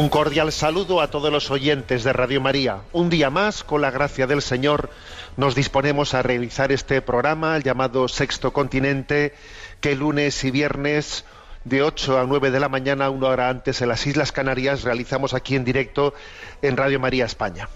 [0.00, 2.80] Un cordial saludo a todos los oyentes de Radio María.
[2.94, 4.88] Un día más, con la gracia del Señor,
[5.36, 9.34] nos disponemos a realizar este programa llamado Sexto Continente,
[9.82, 11.26] que lunes y viernes
[11.64, 15.34] de 8 a 9 de la mañana, una hora antes en las Islas Canarias, realizamos
[15.34, 16.14] aquí en directo
[16.62, 17.68] en Radio María España.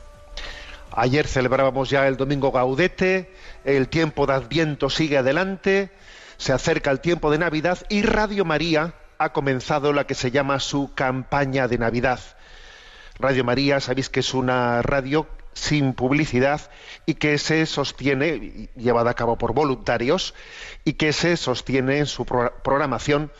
[0.92, 3.34] Ayer celebrábamos ya el domingo Gaudete,
[3.67, 5.91] el tiempo de Adviento sigue adelante,
[6.39, 10.61] se acerca el tiempo de Navidad y Radio María ha comenzado la que se llama
[10.61, 12.20] su campaña de Navidad.
[13.19, 16.61] Radio María, sabéis que es una radio sin publicidad
[17.07, 20.35] y que se sostiene, llevada a cabo por voluntarios,
[20.85, 23.31] y que se sostiene en su pro- programación,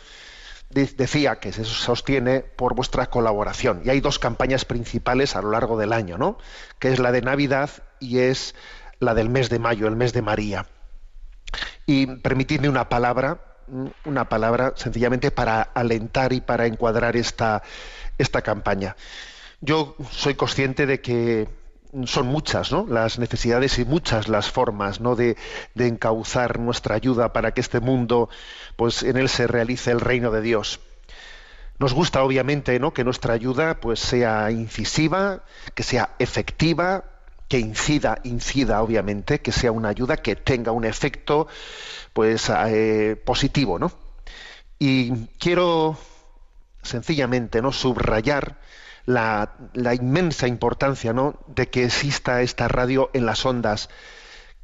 [0.69, 3.81] de- decía que se sostiene por vuestra colaboración.
[3.83, 6.37] Y hay dos campañas principales a lo largo del año, ¿no?
[6.79, 7.69] Que es la de Navidad
[7.99, 8.55] y es
[8.99, 10.67] la del mes de mayo, el mes de María.
[11.85, 13.39] Y permitidme una palabra,
[14.03, 17.63] una palabra sencillamente para alentar y para encuadrar esta,
[18.17, 18.95] esta campaña.
[19.61, 21.47] Yo soy consciente de que
[22.05, 22.85] son muchas ¿no?
[22.87, 25.15] las necesidades y muchas las formas ¿no?
[25.15, 25.37] de,
[25.73, 28.29] de encauzar nuestra ayuda para que este mundo,
[28.75, 30.79] pues en él se realice el reino de Dios.
[31.79, 32.93] Nos gusta obviamente ¿no?
[32.93, 35.43] que nuestra ayuda pues sea incisiva,
[35.73, 37.05] que sea efectiva,
[37.47, 41.47] que incida, incida obviamente, que sea una ayuda que tenga un efecto
[42.15, 43.91] pues eh, positivo, ¿no?
[44.79, 45.97] Y quiero
[46.81, 48.57] sencillamente no subrayar
[49.05, 51.37] la, la inmensa importancia ¿no?
[51.47, 53.89] de que exista esta radio en las ondas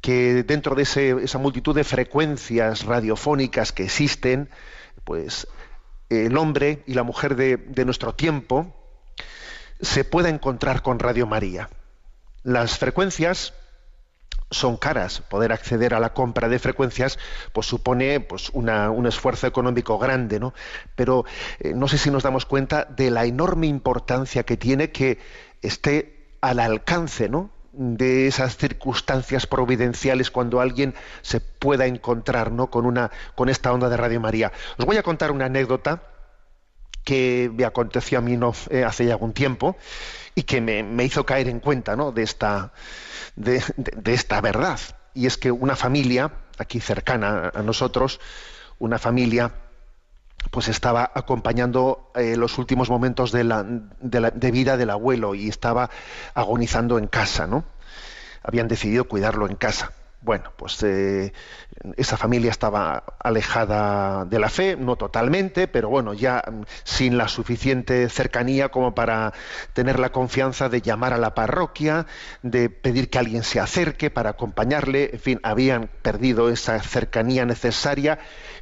[0.00, 4.48] que dentro de ese- esa multitud de frecuencias radiofónicas que existen
[5.04, 5.46] pues
[6.08, 8.74] el hombre y la mujer de, de nuestro tiempo
[9.82, 11.68] se pueda encontrar con Radio María
[12.44, 13.52] las frecuencias
[14.52, 15.20] son caras.
[15.22, 17.18] Poder acceder a la compra de frecuencias
[17.52, 20.54] pues supone pues una- un esfuerzo económico grande, ¿no?
[20.94, 21.24] Pero
[21.60, 25.18] eh, no sé si nos damos cuenta de la enorme importancia que tiene que
[25.62, 27.50] esté al alcance, ¿no?
[27.74, 32.66] de esas circunstancias providenciales cuando alguien se pueda encontrar ¿no?
[32.66, 34.52] con una con esta onda de Radio María.
[34.76, 36.02] Os voy a contar una anécdota
[37.04, 39.76] que me aconteció a mí no, eh, hace ya algún tiempo
[40.34, 42.12] y que me, hizo caer en cuenta ¿no?
[42.12, 42.72] de, esta,
[43.36, 43.62] de
[44.14, 44.78] esta verdad.
[45.14, 48.20] Y es que una familia, aquí cercana a nosotros,
[48.78, 49.52] una familia
[50.50, 55.34] pues estaba acompañando eh, los últimos momentos de, la, de, la- de vida del abuelo
[55.34, 55.90] y estaba
[56.34, 57.64] agonizando en casa, ¿no?
[58.42, 59.92] Habían decidido cuidarlo en casa.
[60.24, 61.32] Bueno, pues eh,
[61.96, 67.26] esa familia estaba alejada de la fe, no totalmente, pero bueno, ya mm, sin la
[67.26, 69.32] suficiente cercanía como para
[69.72, 72.06] tener la confianza de llamar a la parroquia,
[72.42, 78.20] de pedir que alguien se acerque para acompañarle, en fin, habían perdido esa cercanía necesaria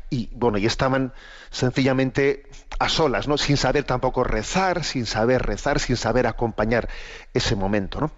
[0.09, 1.13] y bueno, y estaban
[1.51, 2.45] sencillamente
[2.79, 3.37] a solas, ¿no?
[3.37, 6.89] Sin saber tampoco rezar, sin saber rezar, sin saber acompañar
[7.35, 8.11] ese momento, ¿no?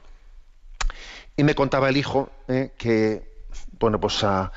[1.37, 3.32] Y me contaba el hijo eh, que,
[3.83, 4.53] bueno, pues a,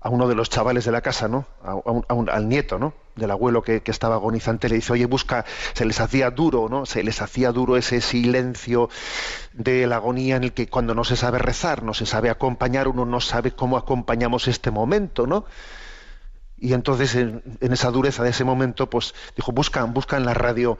[0.00, 1.46] a uno de los chavales de la casa, ¿no?
[1.64, 1.74] A,
[2.14, 2.94] un- al nieto, ¿no?
[3.16, 5.44] Del abuelo que, estaba agonizante, le dice, oye, busca,
[5.74, 6.86] se les hacía duro, ¿no?
[6.86, 8.90] Se les hacía duro ese silencio
[9.52, 12.88] de la agonía en el que cuando no se sabe rezar, no se sabe acompañar,
[12.88, 15.46] uno no sabe cómo acompañamos este momento, ¿no?
[16.60, 20.34] Y entonces en, en esa dureza de ese momento, pues dijo, busca, busca en la
[20.34, 20.78] radio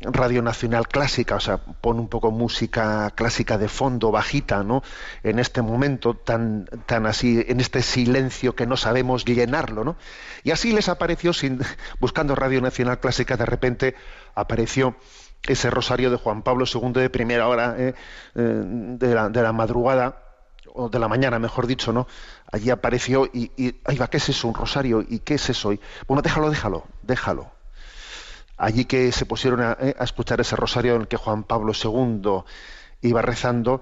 [0.00, 4.82] Radio Nacional Clásica, o sea, pone un poco música clásica de fondo, bajita, ¿no?
[5.24, 9.96] En este momento tan, tan así, en este silencio que no sabemos llenarlo, ¿no?
[10.44, 11.58] Y así les apareció, sin,
[12.00, 13.96] buscando Radio Nacional Clásica, de repente
[14.36, 14.94] apareció
[15.48, 17.94] ese rosario de Juan Pablo II de primera hora ¿eh?
[18.36, 20.22] Eh, de, la, madrugada,
[20.74, 22.06] o de la mañana, mejor dicho, ¿no?
[22.52, 24.46] Allí apareció y, y va, ¿qué es eso?
[24.46, 25.72] Un rosario, ¿y qué es eso?
[25.72, 27.57] Y, bueno, déjalo, déjalo, déjalo
[28.58, 32.42] allí que se pusieron eh, a, escuchar ese rosario en el que Juan Pablo II
[33.02, 33.80] iba rezando.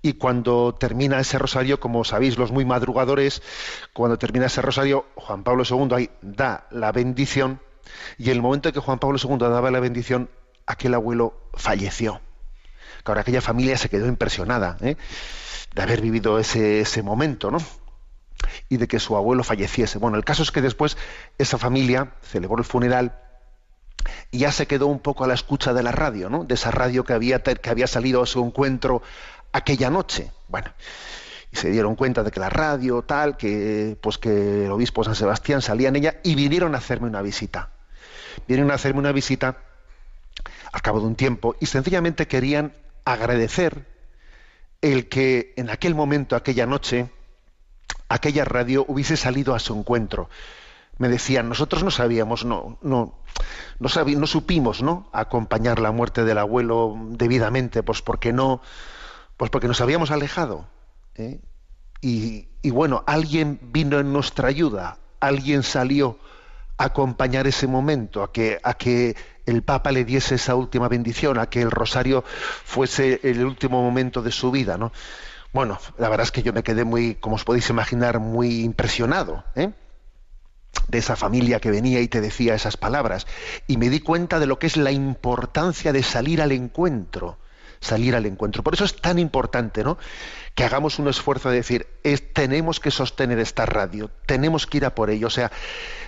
[0.00, 3.42] Y cuando termina ese rosario, como sabéis los muy madrugadores,
[3.92, 7.60] cuando termina ese rosario, Juan Pablo II ahí da la bendición
[8.18, 10.30] y el momento en que Juan Pablo II daba la bendición,
[10.66, 12.20] aquel abuelo falleció.
[13.04, 14.96] Ahora aquella familia se quedó impresionada ¿eh?
[15.74, 17.58] de haber vivido ese, ese momento, ¿no?
[18.68, 19.98] Y de que su abuelo falleciese.
[19.98, 20.96] Bueno, el caso es que después
[21.38, 23.23] esa familia celebró el funeral
[24.30, 26.44] y ya se quedó un poco a la escucha de la radio, ¿no?
[26.44, 29.02] De esa radio que había, que había salido a su encuentro
[29.52, 30.30] aquella noche.
[30.48, 30.70] Bueno,
[31.52, 35.14] y se dieron cuenta de que la radio, tal, que pues que el obispo San
[35.14, 37.70] Sebastián salía en ella y vinieron a hacerme una visita.
[38.48, 39.58] Vinieron a hacerme una visita
[40.72, 42.72] al cabo de un tiempo y sencillamente querían
[43.04, 43.86] agradecer
[44.80, 47.08] el que en aquel momento, aquella noche,
[48.08, 50.28] aquella radio hubiese salido a su encuentro
[50.98, 53.18] me decían, nosotros no sabíamos, no, no,
[53.78, 55.08] no, no supimos, ¿no?
[55.12, 58.60] acompañar la muerte del abuelo debidamente, pues porque no,
[59.36, 60.66] pues porque nos habíamos alejado.
[61.16, 61.40] ¿eh?
[62.00, 66.18] Y, y, bueno, alguien vino en nuestra ayuda, alguien salió
[66.76, 71.38] a acompañar ese momento, a que, a que el Papa le diese esa última bendición,
[71.38, 72.24] a que el rosario
[72.64, 74.92] fuese el último momento de su vida, ¿no?
[75.52, 79.44] Bueno, la verdad es que yo me quedé muy, como os podéis imaginar, muy impresionado.
[79.54, 79.70] ¿eh?
[80.88, 83.26] De esa familia que venía y te decía esas palabras.
[83.66, 87.38] Y me di cuenta de lo que es la importancia de salir al encuentro,
[87.80, 88.62] salir al encuentro.
[88.62, 89.98] Por eso es tan importante, ¿no?
[90.54, 91.86] Que hagamos un esfuerzo de decir,
[92.32, 95.26] tenemos que sostener esta radio, tenemos que ir a por ello.
[95.26, 95.50] O sea,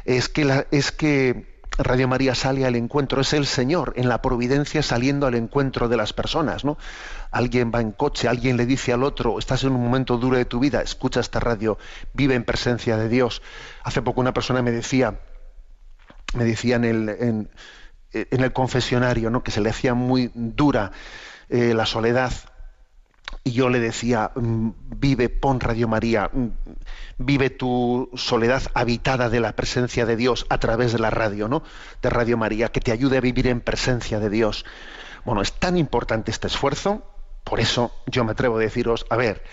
[0.05, 4.23] es que, la, es que Radio María sale al encuentro, es el Señor en la
[4.23, 6.79] providencia saliendo al encuentro de las personas, ¿no?
[7.31, 10.47] Alguien va en coche, alguien le dice al otro, estás en un momento duro de
[10.47, 11.77] tu vida, escucha esta radio,
[12.15, 13.43] vive en presencia de Dios.
[13.83, 15.21] Hace poco una persona me decía,
[16.35, 17.49] me decía en el,
[18.11, 19.43] en, confesionario, ¿no?
[19.43, 20.93] Que se le hacía muy dura
[21.51, 22.33] eh, la soledad
[23.47, 26.49] y yo le decía, mm, vive, pon Radio María, mm,
[27.19, 31.63] vive tu soledad habitada de la presencia de Dios a través de la radio, ¿no?
[32.03, 34.65] De Radio María, que te ayude a vivir en presencia de Dios.
[35.25, 37.05] Bueno, es tan importante este esfuerzo,
[37.45, 39.45] por eso yo me atrevo a deciros, a ver,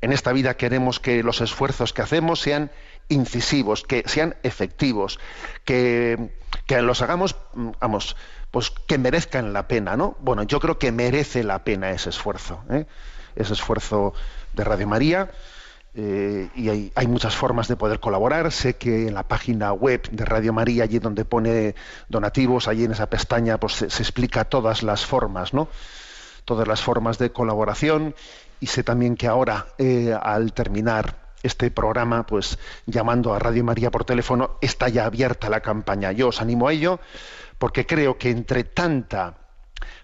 [0.00, 2.70] en esta vida queremos que los esfuerzos que hacemos sean
[3.08, 5.20] incisivos, que sean efectivos,
[5.64, 6.32] que,
[6.66, 8.16] que los hagamos, mm, vamos,
[8.50, 10.16] pues que merezcan la pena, ¿no?
[10.20, 12.64] Bueno, yo creo que merece la pena ese esfuerzo.
[12.70, 12.86] ¿eh?
[13.36, 14.14] Ese esfuerzo
[14.52, 15.30] de Radio María.
[15.94, 18.50] Eh, y hay, muchas formas de poder colaborar.
[18.50, 21.74] Sé que en la página web de Radio María, allí donde pone
[22.08, 25.68] donativos, allí en esa pestaña, pues se, se, explica todas las formas, ¿no?
[26.44, 28.14] Todas las formas de colaboración.
[28.60, 33.90] Y sé también que ahora, eh, al terminar este programa, pues llamando a Radio María
[33.90, 36.12] por teléfono, está ya abierta la campaña.
[36.12, 37.00] Yo os animo a ello,
[37.58, 39.34] porque creo que entre tanta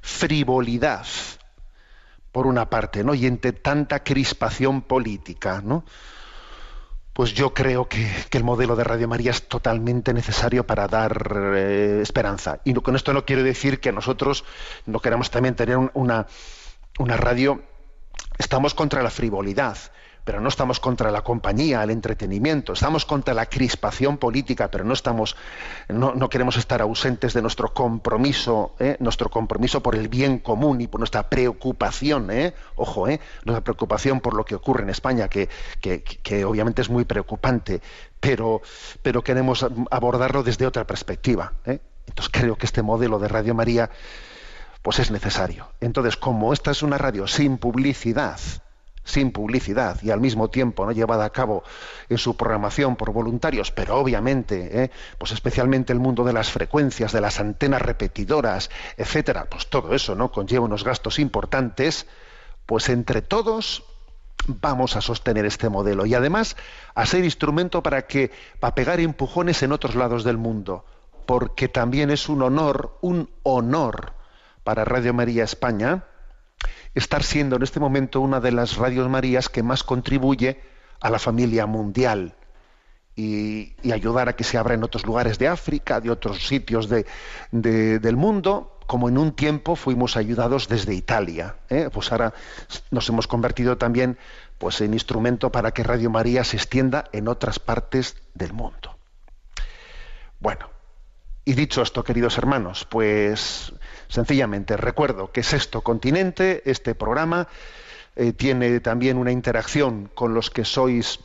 [0.00, 1.06] frivolidad,
[2.32, 3.14] por una parte, ¿no?
[3.14, 5.84] Y entre tanta crispación política, ¿no?
[7.12, 11.98] Pues yo creo que, el modelo de Radio María es totalmente necesario para dar eh,
[12.00, 12.60] esperanza.
[12.64, 14.44] Y no, con esto no quiero decir que nosotros
[14.86, 16.26] no queramos también tener una,
[16.98, 17.62] una radio.
[18.38, 19.76] Estamos contra la frivolidad,
[20.28, 24.92] pero no estamos contra la compañía, el entretenimiento, estamos contra la crispación política, pero no
[24.92, 25.36] estamos,
[25.88, 28.98] no, queremos estar ausentes de nuestro compromiso, ¿eh?
[29.00, 32.52] nuestro compromiso por el bien común y por nuestra preocupación, ¿eh?
[32.76, 33.20] ojo, ¿eh?
[33.46, 35.48] nuestra preocupación por lo que ocurre en España, que,
[35.80, 37.80] que, que obviamente es muy preocupante,
[38.20, 38.60] pero,
[39.00, 41.54] pero queremos abordarlo desde otra perspectiva.
[41.64, 41.80] ¿eh?
[42.06, 43.88] Entonces creo que este modelo de Radio María
[44.82, 45.70] pues es necesario.
[45.80, 48.38] Entonces, como esta es una radio sin publicidad,
[49.08, 51.64] sin publicidad y al mismo tiempo no llevada a cabo
[52.10, 54.90] en su programación por voluntarios, pero obviamente, ¿eh?
[55.16, 60.14] pues especialmente el mundo de las frecuencias, de las antenas repetidoras, etcétera, pues todo eso
[60.14, 62.06] no conlleva unos gastos importantes,
[62.66, 63.82] pues entre todos
[64.46, 66.56] vamos a sostener este modelo y además
[66.94, 70.84] a ser instrumento para que para pegar empujones en otros lados del mundo,
[71.24, 74.12] porque también es un honor, un honor
[74.64, 76.04] para Radio María España
[76.98, 80.60] estar siendo en este momento una de las radios Marías que más contribuye
[81.00, 82.34] a la familia mundial.
[83.20, 87.04] y, ayudar a que se abra en otros lugares de África, de otros sitios de-
[87.50, 91.56] de- del mundo, como en un tiempo fuimos ayudados desde Italia.
[91.68, 91.90] ¿eh?
[91.92, 92.32] Pues ahora
[92.92, 94.18] nos hemos convertido también
[94.58, 98.96] pues, en instrumento para que Radio María se extienda en otras partes del mundo.
[100.38, 100.70] Bueno,
[101.44, 103.72] y dicho esto, queridos hermanos, pues
[104.08, 107.48] sencillamente recuerdo que Sexto Continente, este programa,
[108.16, 111.20] eh, tiene también una interacción con los que sois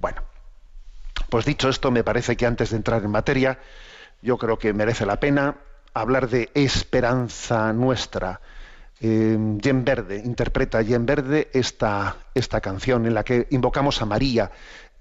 [0.00, 0.22] Bueno,
[1.28, 3.58] pues dicho esto, me parece que antes de entrar en materia,
[4.22, 5.56] yo creo que merece la pena
[5.94, 8.40] hablar de esperanza nuestra.
[9.00, 14.50] Eh, Jen Verde, interpreta Jen Verde esta, esta canción en la que invocamos a María,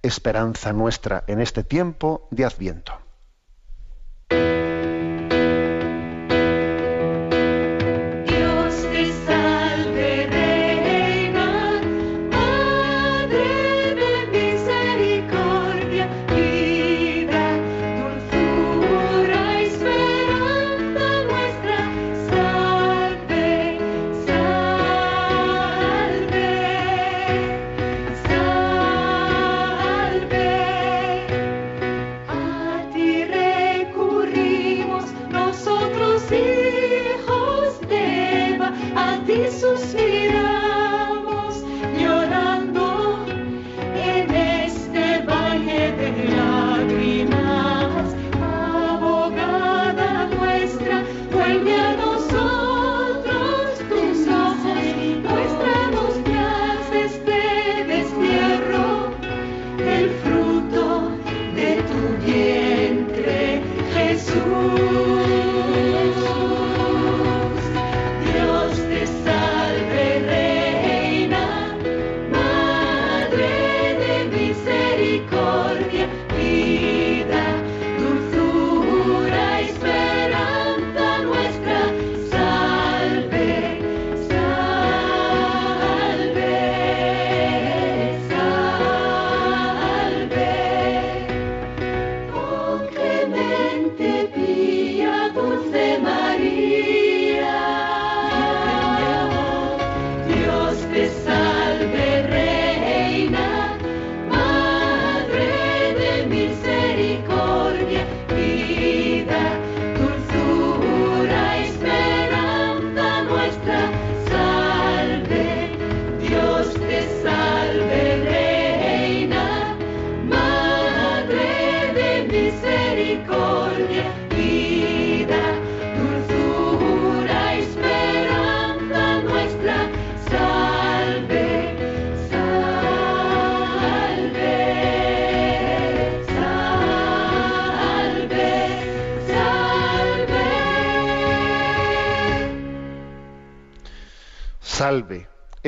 [0.01, 3.06] esperanza nuestra en este tiempo de Adviento.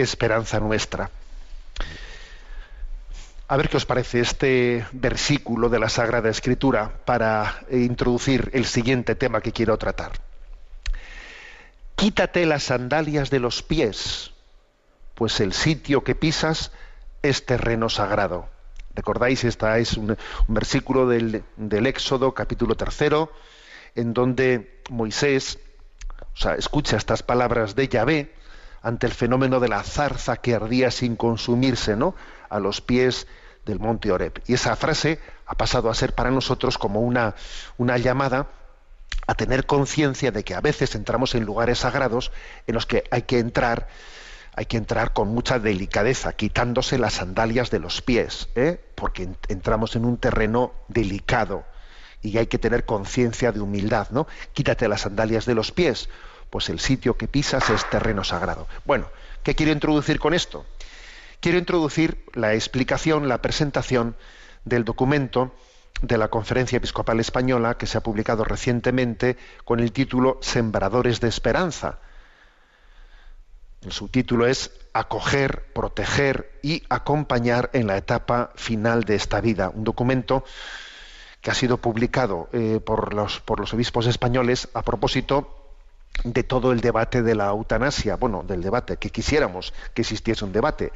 [0.02, 1.10] Esperanza nuestra.
[3.48, 9.16] A ver qué os parece este versículo de la Sagrada Escritura para introducir el siguiente
[9.16, 10.12] tema que quiero tratar.
[11.96, 14.34] Quítate las sandalias de los pies,
[15.16, 16.72] pues el sitio que pisas
[17.24, 18.48] es terreno sagrado.
[18.94, 19.44] ¿Recordáis?
[19.44, 23.32] Este es un, un versículo del, del Éxodo, capítulo tercero,
[23.96, 25.58] en donde Moisés
[26.36, 28.39] o sea, escucha estas palabras de Yahvé
[28.82, 32.16] ante el fenómeno de la zarza que ardía sin consumirse, ¿no?
[32.50, 33.28] A los pies
[33.66, 34.42] del monte Oreb.
[34.48, 37.36] Y esa frase ha pasado a ser para nosotros como una,
[37.78, 38.48] una llamada
[39.28, 42.32] a tener conciencia de que a veces entramos en lugares sagrados
[42.68, 43.88] en los que hay que entrar,
[44.56, 48.82] hay que entrar con mucha delicadeza, quitándose las sandalias de los pies, ¿eh?
[48.96, 51.64] porque en- entramos en un terreno delicado
[52.22, 54.28] y hay que tener conciencia de humildad, ¿no?
[54.54, 56.10] Quítate las sandalias de los pies,
[56.50, 58.68] pues el sitio que pisas es terreno sagrado.
[58.86, 59.08] Bueno,
[59.44, 60.66] ¿qué quiero introducir con esto?
[61.40, 64.16] Quiero introducir la explicación, la presentación
[64.66, 65.54] del documento
[66.02, 71.28] de la Conferencia Episcopal Española que se ha publicado recientemente con el título Sembradores de
[71.28, 72.00] Esperanza.
[73.82, 79.70] El subtítulo es Acoger, proteger y acompañar en la etapa final de esta vida.
[79.70, 80.44] Un documento
[81.42, 85.59] que ha sido publicado eh, por, los, por los obispos españoles a propósito
[86.24, 90.52] de todo el debate de la eutanasia, bueno, del debate, que quisiéramos que existiese un
[90.52, 90.92] debate,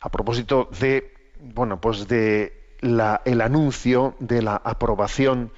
[0.00, 5.52] a propósito de, bueno, pues de la, el anuncio de la aprobación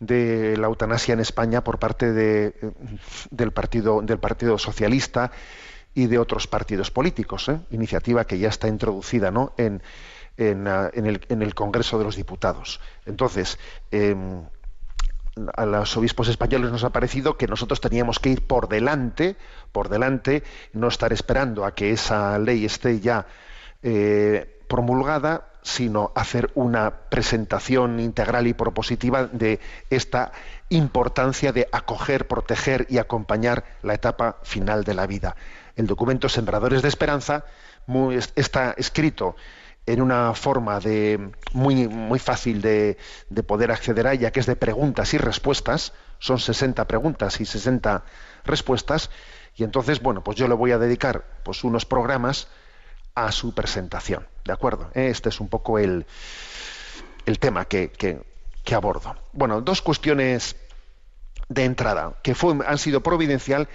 [0.00, 2.54] de la eutanasia en España por parte de,
[3.30, 5.32] del, partido, del Partido Socialista
[5.94, 7.58] y de otros partidos políticos, ¿eh?
[7.70, 9.52] iniciativa que ya está introducida ¿no?
[9.56, 9.82] en,
[10.36, 12.80] en, ah, en, el, Congreso de los Diputados.
[13.06, 13.58] Entonces,
[13.90, 14.14] eh,
[15.54, 19.36] a los obispos españoles nos ha parecido que nosotros teníamos que ir por delante,
[19.72, 20.42] por delante,
[20.72, 23.26] no estar esperando a que esa ley esté ya
[23.82, 30.32] eh, promulgada, sino hacer una presentación integral y propositiva de esta
[30.68, 35.36] importancia de acoger, proteger y acompañar la etapa final de la vida.
[35.76, 37.44] El documento Sembradores de Esperanza
[38.34, 39.36] está escrito
[39.88, 42.98] en una forma de muy, muy fácil de,
[43.30, 45.94] de, poder acceder a ella, que es de preguntas y respuestas.
[46.18, 48.04] Son 60 preguntas y 60
[48.44, 49.08] respuestas.
[49.56, 52.48] Y entonces, bueno, pues yo le voy a dedicar pues, unos programas
[53.14, 54.26] a su presentación.
[54.44, 54.90] ¿De acuerdo?
[54.92, 56.04] Este es un poco el,
[57.24, 59.16] el tema que, que, abordo.
[59.32, 60.54] Bueno, dos cuestiones
[61.48, 63.68] de entrada que fue, han sido providencial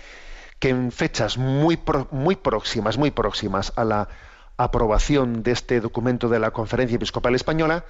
[0.60, 1.80] que en fechas muy,
[2.12, 4.08] muy próximas, muy próximas a la
[4.58, 7.86] aprobación de este documento de la Conferencia Episcopal Española,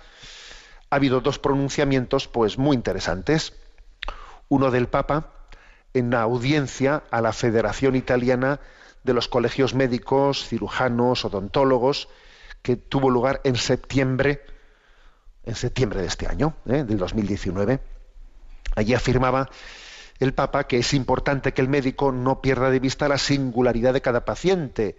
[0.89, 3.53] ha habido dos pronunciamientos pues muy interesantes.
[4.50, 5.32] Uno del Papa
[5.93, 8.60] en la audiencia a la Federación Italiana
[9.03, 12.10] de los Colegios Médicos, Cirujanos, Odontólogos,
[12.62, 14.41] que tuvo lugar en septiembre,
[15.43, 16.84] en septiembre de este año, ¿eh?
[16.84, 17.79] del 2019.
[18.75, 19.50] Allí afirmaba
[20.20, 24.01] el Papa que es importante que el médico no pierda de vista la singularidad de
[24.01, 24.98] cada paciente,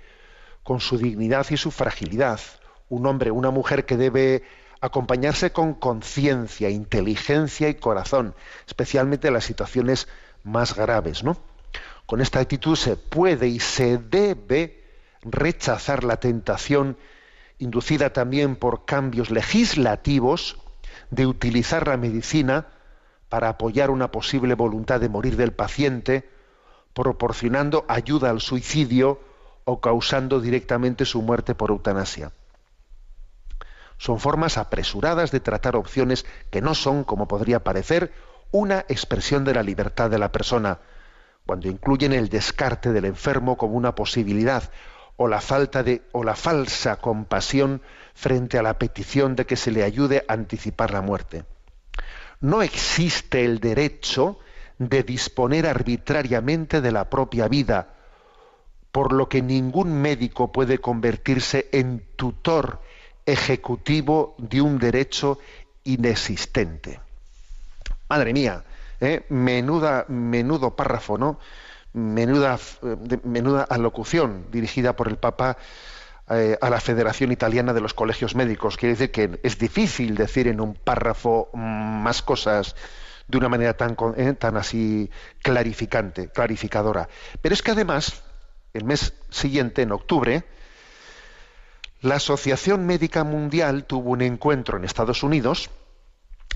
[0.64, 2.40] con su dignidad y su fragilidad.
[2.88, 4.42] Un hombre, una mujer que debe
[4.80, 8.34] acompañarse con conciencia, inteligencia y corazón,
[8.66, 10.08] especialmente en las situaciones
[10.42, 11.36] más graves, ¿no?
[12.06, 14.82] Con esta actitud se puede y se debe
[15.22, 16.98] rechazar la tentación
[17.58, 20.58] inducida también por cambios legislativos
[21.10, 22.68] de utilizar la medicina
[23.28, 26.28] para apoyar una posible voluntad de morir del paciente,
[26.92, 29.20] proporcionando ayuda al suicidio
[29.64, 32.32] o causando directamente su muerte por eutanasia.
[33.98, 38.12] Son formas apresuradas de tratar opciones que no son, como podría parecer,
[38.50, 40.78] una expresión de la libertad de la persona,
[41.46, 44.70] cuando incluyen el descarte del enfermo como una posibilidad
[45.16, 47.82] o la falta de o la falsa compasión
[48.14, 51.44] frente a la petición de que se le ayude a anticipar la muerte.
[52.40, 54.38] No existe el derecho
[54.78, 57.94] de disponer arbitrariamente de la propia vida,
[58.94, 62.80] por lo que ningún médico puede convertirse en tutor
[63.26, 65.40] ejecutivo de un derecho
[65.82, 67.00] inexistente.
[68.08, 68.62] Madre mía,
[69.00, 69.26] ¿eh?
[69.30, 71.40] menuda, menudo párrafo, ¿no?
[71.92, 72.56] Menuda,
[73.24, 75.56] menuda alocución dirigida por el Papa
[76.30, 78.76] eh, a la Federación Italiana de los Colegios Médicos.
[78.76, 82.76] Quiere decir que es difícil decir en un párrafo más cosas
[83.26, 85.10] de una manera tan, eh, tan así
[85.42, 87.08] clarificante, clarificadora.
[87.42, 88.22] Pero es que además
[88.74, 90.44] el mes siguiente, en octubre,
[92.00, 95.70] la Asociación Médica Mundial tuvo un encuentro en Estados Unidos.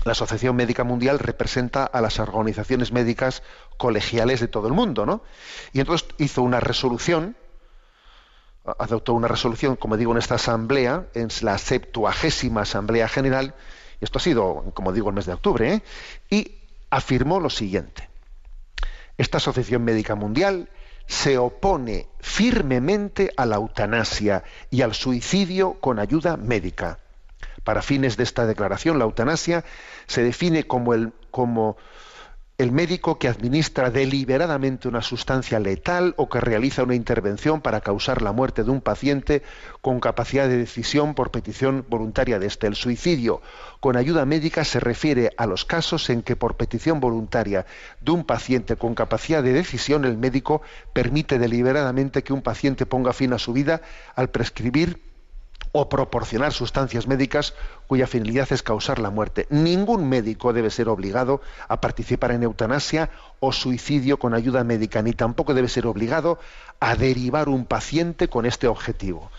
[0.03, 3.41] La Asociación Médica Mundial representa a las organizaciones médicas
[3.77, 5.23] colegiales de todo el mundo, ¿no?
[5.71, 7.37] Y entonces hizo una resolución,
[8.77, 13.55] adoptó una resolución, como digo, en esta asamblea, en la septuagésima Asamblea General,
[14.01, 15.83] y esto ha sido, como digo, el mes de octubre, ¿eh?
[16.29, 16.57] y
[16.89, 18.09] afirmó lo siguiente.
[19.17, 20.69] Esta Asociación Médica Mundial
[21.09, 26.99] se opone firmemente a la eutanasia y al suicidio con ayuda médica.
[27.63, 29.65] Para fines de esta declaración, la eutanasia
[30.05, 31.77] se define como el, como
[32.59, 38.21] el médico que administra deliberadamente una sustancia letal o que realiza una intervención para causar
[38.21, 39.43] la muerte de un paciente
[39.81, 42.67] con capacidad de decisión por petición voluntaria de este.
[42.67, 43.41] El suicidio
[43.79, 47.65] con ayuda médica se refiere a los casos en que por petición voluntaria
[48.01, 53.13] de un paciente con capacidad de decisión el médico permite deliberadamente que un paciente ponga
[53.13, 53.81] fin a su vida
[54.15, 55.08] al prescribir
[55.71, 57.53] o proporcionar sustancias médicas
[57.87, 59.45] cuya finalidad es causar la muerte.
[59.49, 65.13] Ningún médico debe ser obligado a participar en eutanasia o suicidio con ayuda médica, ni
[65.13, 66.39] tampoco debe ser obligado
[66.79, 69.29] a derivar un paciente con este objetivo.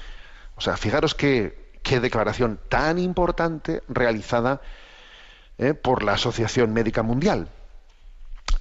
[0.57, 4.61] O sea, fijaros qué, declaración tan importante realizada
[5.59, 7.49] eh, por la Asociación Médica Mundial.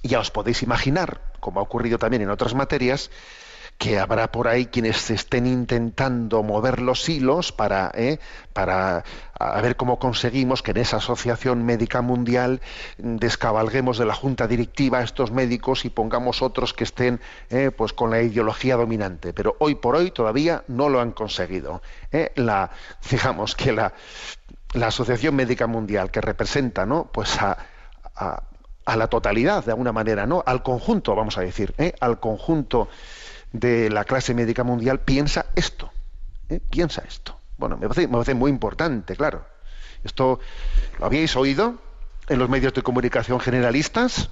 [0.02, 3.10] Ya os podéis imaginar, como ha ocurrido también en otras materias,
[3.80, 8.18] que habrá por ahí quienes estén intentando mover los hilos para, eh,
[8.52, 9.04] para
[9.38, 12.60] a ver cómo conseguimos que en esa Asociación Médica Mundial
[12.98, 17.94] descabalguemos de la junta directiva a estos médicos y pongamos otros que estén eh, pues
[17.94, 19.32] con la ideología dominante.
[19.32, 21.80] Pero hoy por hoy todavía no lo han conseguido.
[22.12, 22.32] eh.
[22.36, 23.94] La, fijamos que la,
[24.74, 27.08] la Asociación Médica Mundial que representa ¿no?
[27.10, 27.56] pues a,
[28.14, 28.42] a-
[28.86, 30.42] a la totalidad de alguna manera, ¿no?
[30.44, 31.92] Al conjunto, vamos a decir, ¿eh?
[32.00, 32.88] al conjunto
[33.52, 35.90] de la clase médica mundial piensa esto.
[36.48, 36.60] ¿eh?
[36.70, 37.38] Piensa esto.
[37.56, 39.44] Bueno, me parece, me muy importante, claro.
[40.04, 40.40] Esto
[40.98, 41.74] lo habíais oído
[42.28, 44.30] en los medios de comunicación generalistas.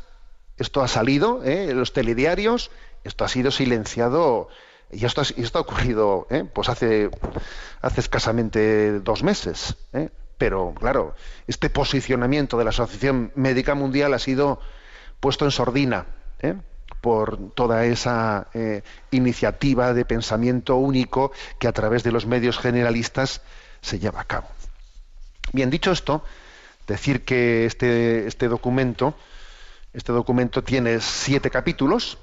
[0.56, 1.70] Esto ha salido ¿eh?
[1.70, 2.70] en los telediarios.
[3.04, 4.48] Esto ha sido silenciado
[4.90, 6.44] y esto, ha- esto ha ocurrido ¿eh?
[6.44, 7.10] pues hace,
[7.82, 9.76] hace escasamente dos meses.
[9.92, 10.08] ¿eh?
[10.38, 11.14] Pero claro,
[11.46, 14.60] este posicionamiento de la Asociación Médica Mundial ha sido
[15.20, 16.06] puesto en sordina
[16.40, 16.54] ¿eh?
[17.00, 23.42] Por toda esa eh, iniciativa de pensamiento único que a través de los medios generalistas
[23.80, 24.48] se lleva a cabo.
[25.52, 26.22] Bien, dicho esto,
[26.86, 29.14] decir que este, este documento,
[29.92, 32.18] este documento tiene siete capítulos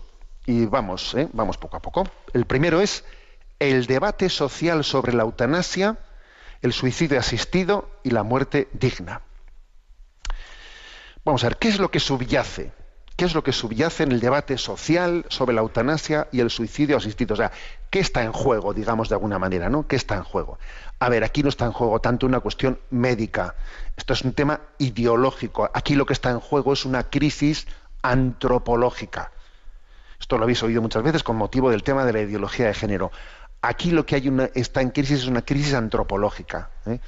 [0.46, 1.28] y vamos, ¿eh?
[1.34, 2.08] vamos poco a poco.
[2.34, 3.04] El primero es
[3.60, 5.98] el debate social sobre la eutanasia,
[6.62, 9.22] el suicidio asistido y la muerte digna.
[11.24, 12.72] Vamos a ver, ¿qué es lo que subyace?
[13.16, 16.98] ¿Qué es lo que subyace en el debate social sobre la eutanasia y el suicidio
[16.98, 17.34] asistido?
[17.34, 17.52] O sea,
[17.90, 19.88] ¿qué está en juego, digamos de alguna manera, ¿no?
[19.88, 20.60] ¿Qué está en juego?
[21.00, 23.56] A ver, aquí no está en juego tanto una cuestión médica.
[23.96, 25.70] Esto es un tema ideológico.
[25.74, 27.68] Aquí lo que está en juego es una crisis
[28.02, 29.32] antropológica.
[30.20, 33.12] Esto lo habéis oído muchas veces con motivo del tema de la ideología de género.
[33.62, 36.70] Aquí lo que hay una, está en crisis es una crisis antropológica.
[36.86, 37.00] ¿eh?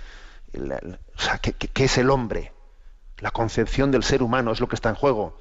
[0.58, 2.54] O sea, ¿qué, qué- qué es el hombre?
[3.20, 5.38] La concepción del ser humano es lo que está en juego.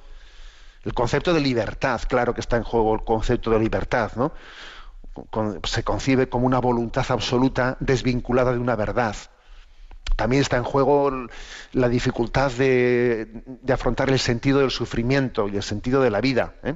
[0.87, 4.31] El concepto de libertad, claro que está en juego el concepto de libertad, ¿no?
[5.65, 9.13] Se concibe como una voluntad absoluta desvinculada de una verdad.
[10.15, 11.27] También está en juego
[11.73, 16.55] la dificultad de, de afrontar el sentido del sufrimiento y el sentido de la vida.
[16.63, 16.75] ¿eh?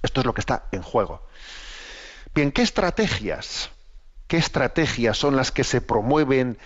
[0.00, 1.26] Esto es lo que está en juego.
[2.32, 3.70] Bien, ¿qué estrategias?
[4.28, 6.58] ¿Qué estrategias son las que se promueven,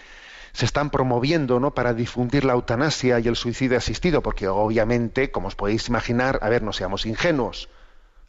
[0.53, 1.73] se están promoviendo ¿no?
[1.75, 4.23] para difundir la eutanasia y el suicidio asistido?
[4.23, 7.69] Porque obviamente, como os podéis imaginar, a ver, no seamos ingenuos.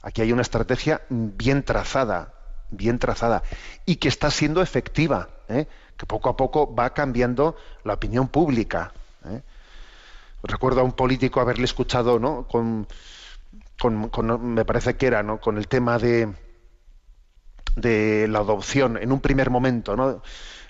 [0.01, 2.33] Aquí hay una estrategia bien trazada,
[2.71, 3.43] bien trazada,
[3.85, 5.67] y que está siendo efectiva, ¿eh?
[5.97, 8.93] que poco a poco va cambiando la opinión pública.
[9.25, 9.41] ¿eh?
[10.43, 12.47] Recuerdo a un político haberle escuchado, ¿no?
[12.47, 12.87] Con,
[13.77, 15.41] con- con- me parece que era, ¿no?
[15.41, 16.33] Con el tema de,
[17.75, 20.21] de la adopción en un primer momento, ¿no?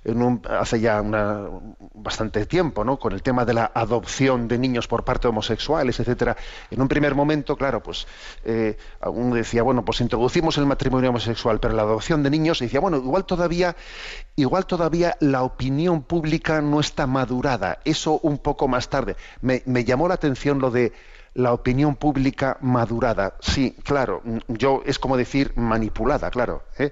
[0.09, 1.47] En un- hace ya una-
[1.93, 2.97] bastante tiempo, ¿no?
[2.97, 6.35] Con el tema de la adopción de niños por parte de homosexuales, etcétera.
[6.71, 8.07] En un primer momento, claro, pues
[8.43, 12.79] eh, uno decía, bueno, pues introducimos el matrimonio homosexual, pero la adopción de niños decía,
[12.79, 13.75] bueno, igual todavía,
[14.35, 17.79] igual todavía la opinión pública no está madurada.
[17.85, 19.15] Eso un poco más tarde.
[19.41, 20.93] Me, me llamó la atención lo de
[21.33, 23.35] la opinión pública madurada.
[23.39, 26.63] Sí, claro, yo es como decir manipulada, claro.
[26.77, 26.91] ¿eh?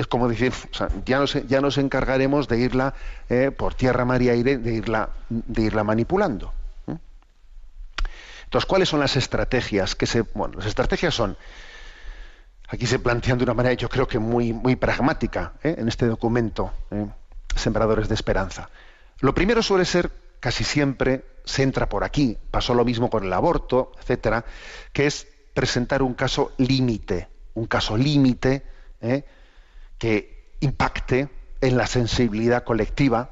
[0.00, 0.52] Es como decir,
[1.04, 2.94] ya, nos, ya nos encargaremos de irla
[3.28, 6.52] eh, por tierra, mar y aire, de irla, de irla manipulando.
[6.86, 6.96] ¿eh?
[8.44, 11.36] Entonces, ¿cuáles son las estrategias que se, bueno, las estrategias son,
[12.68, 15.76] aquí se plantean de una manera, yo creo que muy, muy pragmática, ¿eh?
[15.78, 16.72] en este documento.
[17.54, 18.70] Sembradores de Esperanza.
[19.18, 20.10] Lo primero suele ser,
[20.40, 24.44] casi siempre, se entra por aquí, pasó lo mismo con el aborto, etcétera,
[24.92, 28.64] que es presentar un caso límite, un caso límite.
[30.00, 31.28] Que impacte
[31.60, 33.28] en la sensibilidad colectiva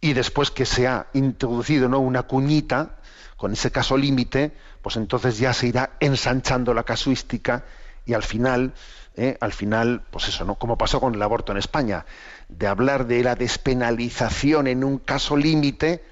[0.00, 2.00] y después que se ha introducido ¿no?
[2.00, 2.96] una cuñita
[3.36, 7.64] con ese caso límite, pues entonces ya se irá ensanchando la casuística
[8.06, 8.72] y al final,
[9.14, 9.36] ¿eh?
[9.40, 10.54] al final, pues eso, ¿no?
[10.56, 12.06] Como pasó con el aborto en España,
[12.48, 16.04] de hablar de la despenalización en un caso límite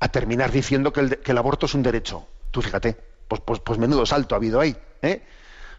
[0.00, 2.26] a terminar diciendo que el, que el aborto es un derecho.
[2.50, 4.76] Tú fíjate, pues, pues, pues menudo salto ha habido ahí.
[5.02, 5.22] ¿eh?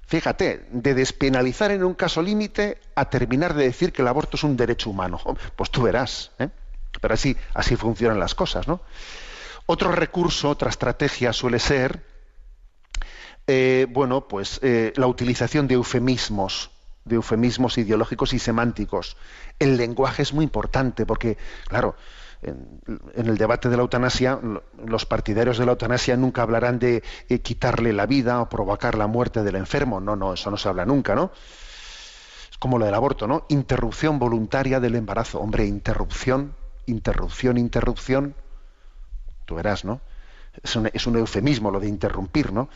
[0.07, 4.43] Fíjate, de despenalizar en un caso límite a terminar de decir que el aborto es
[4.43, 5.19] un derecho humano.
[5.55, 6.31] Pues tú verás.
[6.39, 6.47] ¿eh?
[7.01, 8.79] Pero así, así funcionan las cosas, ¿no?
[9.65, 12.05] Otro recurso, otra estrategia suele ser,
[13.47, 16.71] eh, bueno, pues eh, la utilización de eufemismos,
[17.03, 19.17] de eufemismos ideológicos y semánticos.
[19.59, 21.97] El lenguaje es muy importante porque, claro,
[22.41, 22.81] en,
[23.15, 27.39] el debate de la eutanasia, lo- los partidarios de la eutanasia nunca hablarán de eh,
[27.39, 29.99] quitarle la vida o provocar la muerte del enfermo.
[29.99, 31.31] No, no, eso no se habla nunca, ¿no?
[32.51, 33.45] Es como lo del aborto, ¿no?
[33.49, 35.39] Interrupción voluntaria del embarazo.
[35.39, 38.35] Hombre, interrupción, interrupción, interrupción.
[39.45, 40.01] Tú verás, ¿no?
[40.63, 42.69] Es un, es un eufemismo lo de interrumpir, ¿no?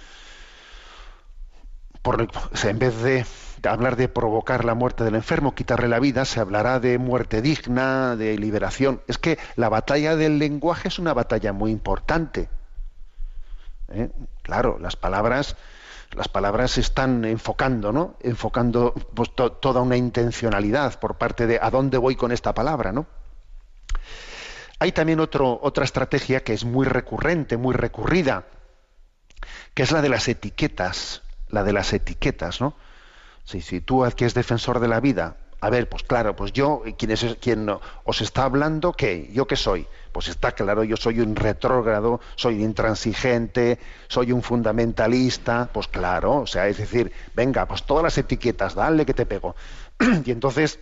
[2.63, 3.25] En vez de,
[3.69, 8.15] hablar de provocar la muerte del enfermo, quitarle la vida, se hablará de muerte digna,
[8.15, 9.01] de liberación.
[9.07, 12.49] Es que la batalla del lenguaje es una batalla muy importante.
[13.89, 14.09] ¿eh?
[14.41, 15.57] Claro, las palabras,
[16.11, 18.15] las palabras están enfocando, ¿no?
[18.21, 22.91] Enfocando pues, to- toda una intencionalidad por parte de a dónde voy con esta palabra,
[22.91, 23.05] ¿no?
[24.79, 28.45] Hay también otra estrategia que es muy recurrente, muy recurrida,
[29.75, 32.75] que es la de las etiquetas, la de las etiquetas, ¿no?
[33.43, 36.81] Si, si tú que es defensor de la vida, a ver, pues claro, pues yo,
[36.97, 37.69] ¿quién, es, quién
[38.03, 38.93] os está hablando?
[38.93, 39.29] ¿Qué?
[39.31, 39.85] ¿Yo qué soy?
[40.11, 46.47] Pues está claro, yo soy un retrógrado, soy intransigente, soy un fundamentalista, pues claro, o
[46.47, 49.55] sea, es decir, venga, pues todas las etiquetas, dale que te pego.
[50.25, 50.79] y entonces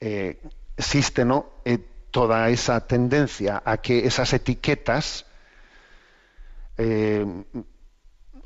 [0.00, 0.40] eh,
[0.76, 1.50] existe, ¿no?
[1.64, 1.78] Eh,
[2.10, 5.24] toda esa tendencia a que esas etiquetas
[6.78, 7.24] eh,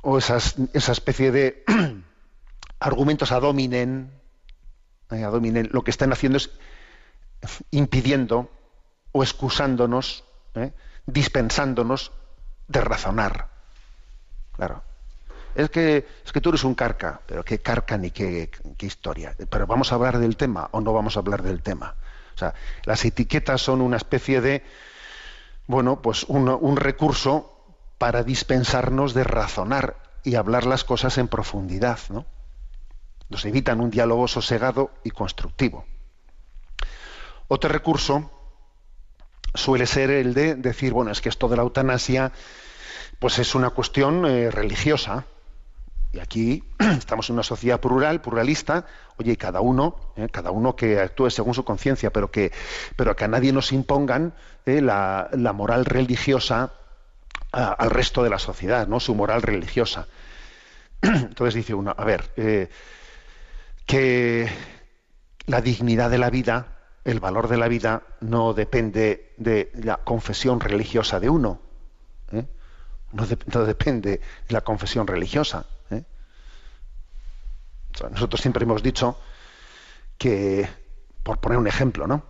[0.03, 1.65] o esas, esa especie de
[2.81, 4.11] argumentos eh, adominen,
[5.73, 6.51] lo que están haciendo es
[7.71, 8.51] impidiendo
[9.13, 10.73] o excusándonos, eh,
[11.07, 12.13] dispensándonos
[12.69, 13.49] de razonar.
[14.53, 14.83] Claro.
[15.55, 19.35] Es que, es que tú eres un carca, pero qué carca ni qué, qué historia.
[19.51, 21.97] Pero vamos a hablar del tema o no vamos a hablar del tema.
[22.35, 24.63] O sea, las etiquetas son una especie de,
[25.67, 27.60] bueno, pues un, un recurso
[28.01, 32.25] para dispensarnos de razonar y hablar las cosas en profundidad, ¿no?
[33.29, 35.85] Nos evitan un diálogo sosegado y constructivo.
[37.47, 38.31] Otro recurso
[39.53, 42.33] suele ser el de decir, bueno, es que esto de la eutanasia,
[43.19, 45.27] pues es una cuestión eh, religiosa.
[46.15, 48.87] Y aquí estamos en una sociedad plural, pluralista,
[49.19, 52.51] oye, y cada uno, eh, cada uno que actúe según su conciencia, pero que,
[52.97, 54.33] pero que a nadie nos impongan
[54.65, 56.73] eh, la, la moral religiosa
[57.53, 59.01] al resto de la sociedad, ¿no?
[59.01, 60.07] Su moral religiosa.
[61.03, 62.69] Entonces dice uno, a ver, eh,
[63.87, 64.49] que
[65.47, 70.61] la dignidad de la vida, el valor de la vida, no depende de la confesión
[70.61, 71.61] religiosa de uno.
[72.33, 72.47] ¿eh?
[73.13, 74.11] No, de- no depende
[74.49, 75.67] de la confesión religiosa.
[75.91, 76.05] ¿eh?
[78.11, 79.19] Nosotros siempre hemos dicho
[80.19, 80.69] que,
[81.23, 82.25] por poner un ejemplo, ¿no?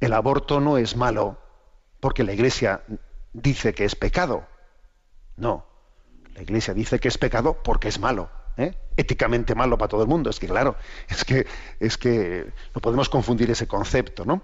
[0.00, 1.38] El aborto no es malo
[2.00, 2.82] porque la Iglesia
[3.32, 4.46] dice que es pecado.
[5.36, 5.66] No.
[6.34, 8.30] La Iglesia dice que es pecado porque es malo.
[8.56, 8.74] ¿eh?
[8.96, 10.30] Éticamente malo para todo el mundo.
[10.30, 10.76] Es que, claro,
[11.08, 11.46] es que,
[11.80, 14.42] es que no podemos confundir ese concepto, ¿no?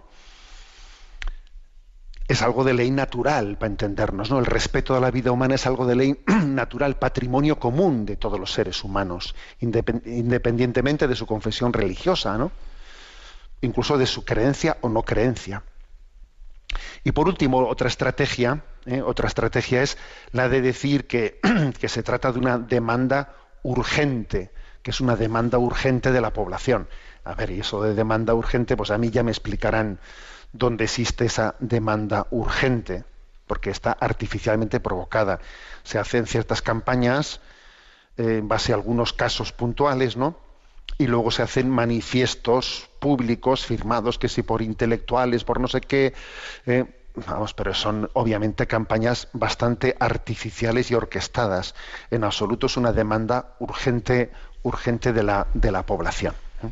[2.27, 4.39] Es algo de ley natural para entendernos, ¿no?
[4.39, 8.39] El respeto a la vida humana es algo de ley natural, patrimonio común de todos
[8.39, 12.53] los seres humanos, independ- independientemente de su confesión religiosa, ¿no?
[13.63, 15.63] Incluso de su creencia o no creencia.
[17.05, 19.03] Y por último, otra estrategia, ¿eh?
[19.03, 19.97] otra estrategia es
[20.33, 21.41] la de decir que,
[21.81, 24.51] que se trata de una demanda urgente,
[24.83, 26.89] que es una demanda urgente de la población.
[27.25, 29.99] A ver, y eso de demanda urgente, pues a mí ya me explicarán
[30.53, 33.05] dónde existe esa demanda urgente,
[33.47, 35.41] porque está artificialmente provocada.
[35.83, 37.41] Se hacen ciertas campañas
[38.17, 40.48] eh, en base a algunos casos puntuales, ¿no?
[40.99, 46.13] Y luego se hacen manifiestos públicos firmados que si por intelectuales, por no sé qué,
[46.67, 46.85] eh,
[47.15, 51.77] vamos, pero son obviamente campañas bastante artificiales y orquestadas.
[52.11, 54.33] En absoluto es una demanda urgente,
[54.65, 56.35] urgente de la, de la población.
[56.65, 56.71] ¿eh?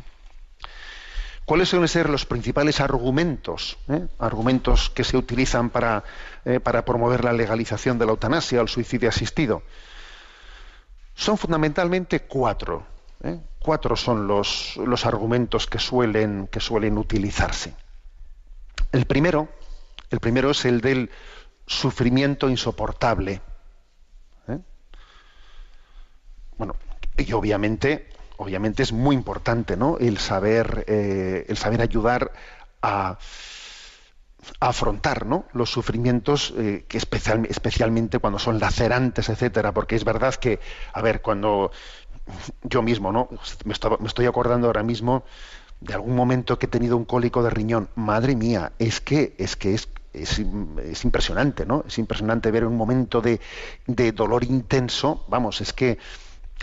[1.45, 4.07] ¿Cuáles suelen ser los principales argumentos, eh?
[4.19, 6.03] argumentos que se utilizan para,
[6.63, 9.63] para promover la legalización de la eutanasia o el suicidio asistido?
[11.15, 12.96] Son fundamentalmente cuatro.
[13.23, 13.39] ¿Eh?
[13.59, 17.73] Cuatro son los, los argumentos que suelen, que suelen utilizarse.
[18.91, 19.49] El primero,
[20.09, 21.11] el primero es el del
[21.65, 23.41] sufrimiento insoportable.
[24.47, 24.59] ¿eh?
[26.57, 26.75] Bueno,
[27.17, 29.97] y obviamente, obviamente es muy importante, ¿no?
[29.99, 32.31] El saber, eh, el saber ayudar
[32.81, 33.17] a,
[34.59, 35.45] afrontar ¿no?
[35.53, 40.59] los sufrimientos que especial- especialmente cuando son lacerantes, etcétera, porque es verdad que,
[40.93, 41.71] a ver, cuando
[42.63, 43.29] yo mismo, ¿no?
[43.65, 45.23] Me, estaba- me estoy acordando ahora mismo
[45.79, 47.89] de algún momento que he tenido un cólico de riñón.
[47.95, 50.39] Madre mía, es que es que es, es,
[50.83, 51.83] es impresionante, ¿no?
[51.87, 53.39] Es impresionante ver un momento de,
[53.87, 55.25] de dolor intenso.
[55.27, 55.97] Vamos, es que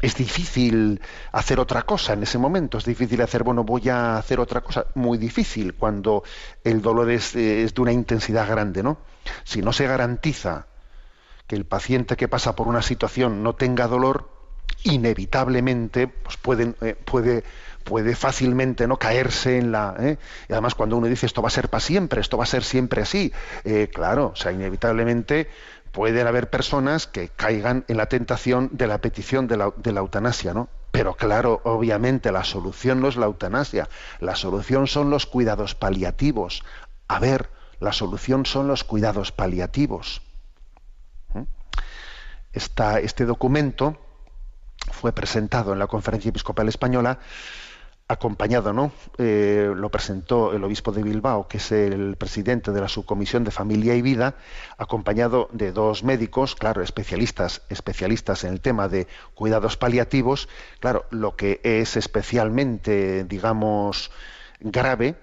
[0.03, 1.00] es difícil
[1.33, 4.87] hacer otra cosa en ese momento, es difícil hacer, bueno, voy a hacer otra cosa,
[4.94, 6.24] muy difícil cuando
[6.64, 8.98] el dolor es, es de una intensidad grande, ¿no?
[9.44, 10.66] Si no se garantiza
[11.46, 14.31] que el paciente que pasa por una situación no tenga dolor,
[14.85, 16.38] inevitablemente pues
[16.83, 20.18] eh, puede, fácilmente no caerse en la ¿eh?
[20.48, 22.64] y además cuando uno dice esto va a ser para siempre esto va a ser
[22.64, 23.33] siempre así
[23.64, 25.48] eh, claro o sea inevitablemente
[25.90, 30.68] pueden haber personas que caigan en la tentación de la petición de la, eutanasia no
[30.90, 33.88] pero claro obviamente la solución no es la eutanasia
[34.20, 36.62] la solución son los cuidados paliativos
[37.09, 37.48] a ver
[37.81, 40.20] la solución son los cuidados paliativos
[41.33, 41.42] ¿Mm?
[42.53, 43.98] Esta- este documento
[44.92, 47.18] fue presentado en la Conferencia Episcopal Española,
[48.07, 48.92] acompañado, ¿no?
[49.16, 53.51] Eh, lo presentó el obispo de Bilbao, que es el presidente de la subcomisión de
[53.51, 54.35] Familia y Vida,
[54.77, 60.49] acompañado de dos médicos, claro, especialistas, especialistas en el tema de cuidados paliativos.
[60.81, 64.11] Claro, lo que es especialmente, digamos,
[64.61, 65.16] grave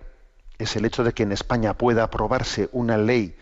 [0.58, 3.36] es el hecho de que en España pueda aprobarse una ley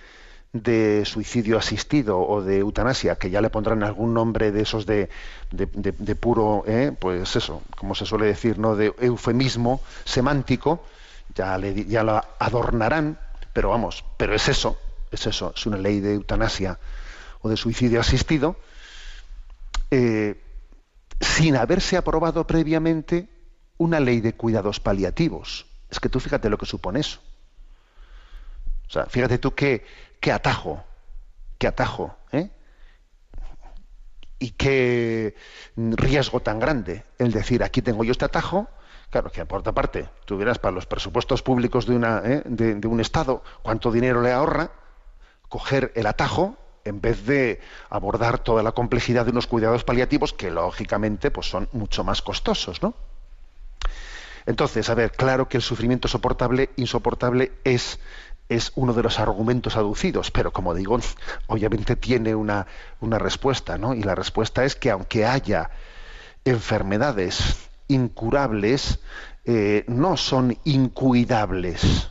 [0.53, 5.09] de suicidio asistido o de eutanasia, que ya le pondrán algún nombre de esos de,
[5.51, 8.75] de, de- de puro, eh, pues eso, como se suele decir, ¿no?
[8.75, 10.83] de eufemismo semántico,
[11.35, 13.19] ya, le, ya lo adornarán,
[13.53, 14.77] pero vamos, pero es eso,
[15.12, 16.79] es eso, es una ley de eutanasia
[17.41, 18.55] o de suicidio asistido,
[19.91, 20.41] eh,
[21.19, 23.27] sin haberse aprobado previamente
[23.77, 25.65] una ley de cuidados paliativos.
[25.89, 27.19] Es que tú fíjate lo que supone eso.
[28.89, 29.86] O sea, fíjate tú qué,
[30.19, 30.84] qué atajo,
[31.60, 32.49] qué atajo, ¿eh?
[34.39, 35.36] Y qué
[35.75, 38.67] riesgo tan grande el decir, aquí tengo yo este atajo,
[39.12, 42.41] claro, que por otra parte, tú verás para los presupuestos públicos de, una, ¿eh?
[42.45, 44.71] de, de un Estado, cuánto dinero le ahorra
[45.49, 50.49] coger el atajo en vez de abordar toda la complejidad de unos cuidados paliativos que
[50.49, 52.95] lógicamente pues son mucho más costosos, ¿no?
[54.49, 57.99] Entonces, a ver, claro que el sufrimiento soportable, insoportable es,
[58.49, 60.99] es uno de los argumentos aducidos, pero como digo,
[61.47, 62.65] obviamente tiene una,
[62.99, 63.93] una respuesta, ¿no?
[63.93, 65.69] Y la respuesta es que aunque haya
[66.45, 68.99] enfermedades incurables,
[69.45, 72.09] eh, no son incuidables.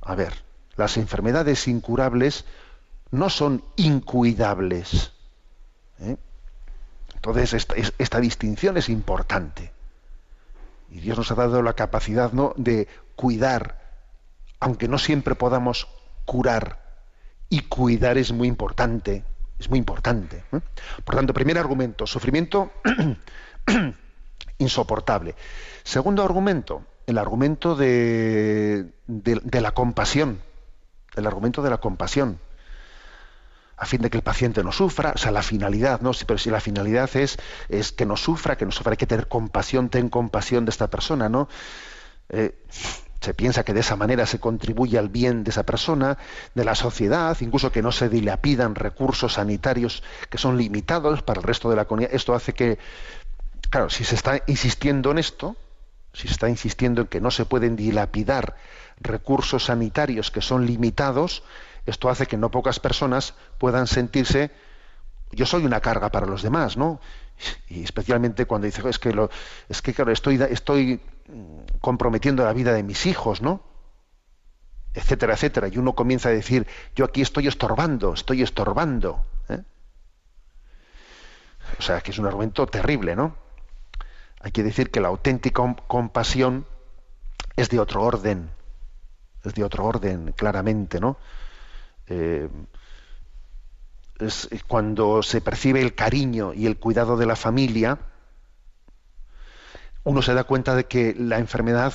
[0.00, 0.34] A ver,
[0.76, 2.44] las enfermedades incurables
[3.10, 5.12] no son incuidables.
[6.00, 6.16] ¿eh?
[7.14, 9.72] Entonces, esta, es- esta distinción es importante.
[10.90, 12.52] Y Dios nos ha dado la capacidad ¿no?
[12.56, 13.81] de cuidar,
[14.62, 15.88] aunque no siempre podamos
[16.24, 16.80] curar.
[17.48, 19.24] Y cuidar es muy importante,
[19.58, 20.44] es muy importante.
[20.52, 20.60] ¿eh?
[21.04, 22.70] Por tanto, primer argumento, sufrimiento
[24.58, 25.34] insoportable.
[25.82, 30.40] Segundo argumento, el argumento de, de- la compasión,
[31.16, 32.38] el argumento de la compasión
[33.76, 36.12] a fin de que el paciente no sufra, o sea, la finalidad, ¿no?
[36.12, 37.36] Sí, Pero si la finalidad es,
[37.68, 40.86] es que no sufra, que no sufra, hay que tener compasión, ten compasión de esta
[40.88, 41.48] persona, ¿no?
[42.28, 42.54] Eh,
[43.22, 46.18] se piensa que de esa manera se contribuye al bien de esa persona,
[46.54, 51.44] de la sociedad, incluso que no se dilapidan recursos sanitarios que son limitados para el
[51.44, 52.12] resto de la comunidad.
[52.12, 52.78] Esto hace que,
[53.70, 55.56] claro, si se está insistiendo en esto,
[56.12, 58.56] si se está insistiendo en que no se pueden dilapidar
[59.00, 61.44] recursos sanitarios que son limitados,
[61.86, 64.50] esto hace que no pocas personas puedan sentirse
[65.32, 67.00] yo soy una carga para los demás, ¿no?
[67.68, 69.30] Y especialmente cuando dice, es que lo,
[69.68, 71.00] es que claro, estoy estoy
[71.80, 73.62] comprometiendo la vida de mis hijos, ¿no?
[74.94, 79.24] etcétera, etcétera, y uno comienza a decir, yo aquí estoy estorbando, estoy estorbando.
[79.48, 79.62] ¿eh?
[81.78, 83.34] O sea, que es un argumento terrible, ¿no?
[84.40, 86.66] Hay que decir que la auténtica com- compasión
[87.56, 88.50] es de otro orden,
[89.44, 91.16] es de otro orden, claramente, ¿no?
[92.08, 92.50] Eh,
[94.20, 97.98] es cuando se percibe el cariño y el cuidado de la familia,
[100.04, 101.92] uno se da cuenta de que la enfermedad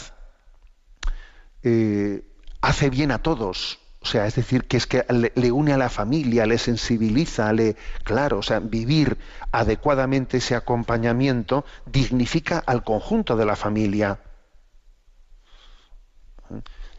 [1.64, 2.24] eh,
[2.62, 3.80] hace bien a todos.
[4.02, 7.76] O sea, es decir, que es que le, une a la familia, le sensibiliza, le.
[8.04, 9.18] Claro, o sea, vivir
[9.52, 14.20] adecuadamente ese acompañamiento dignifica al conjunto de la familia.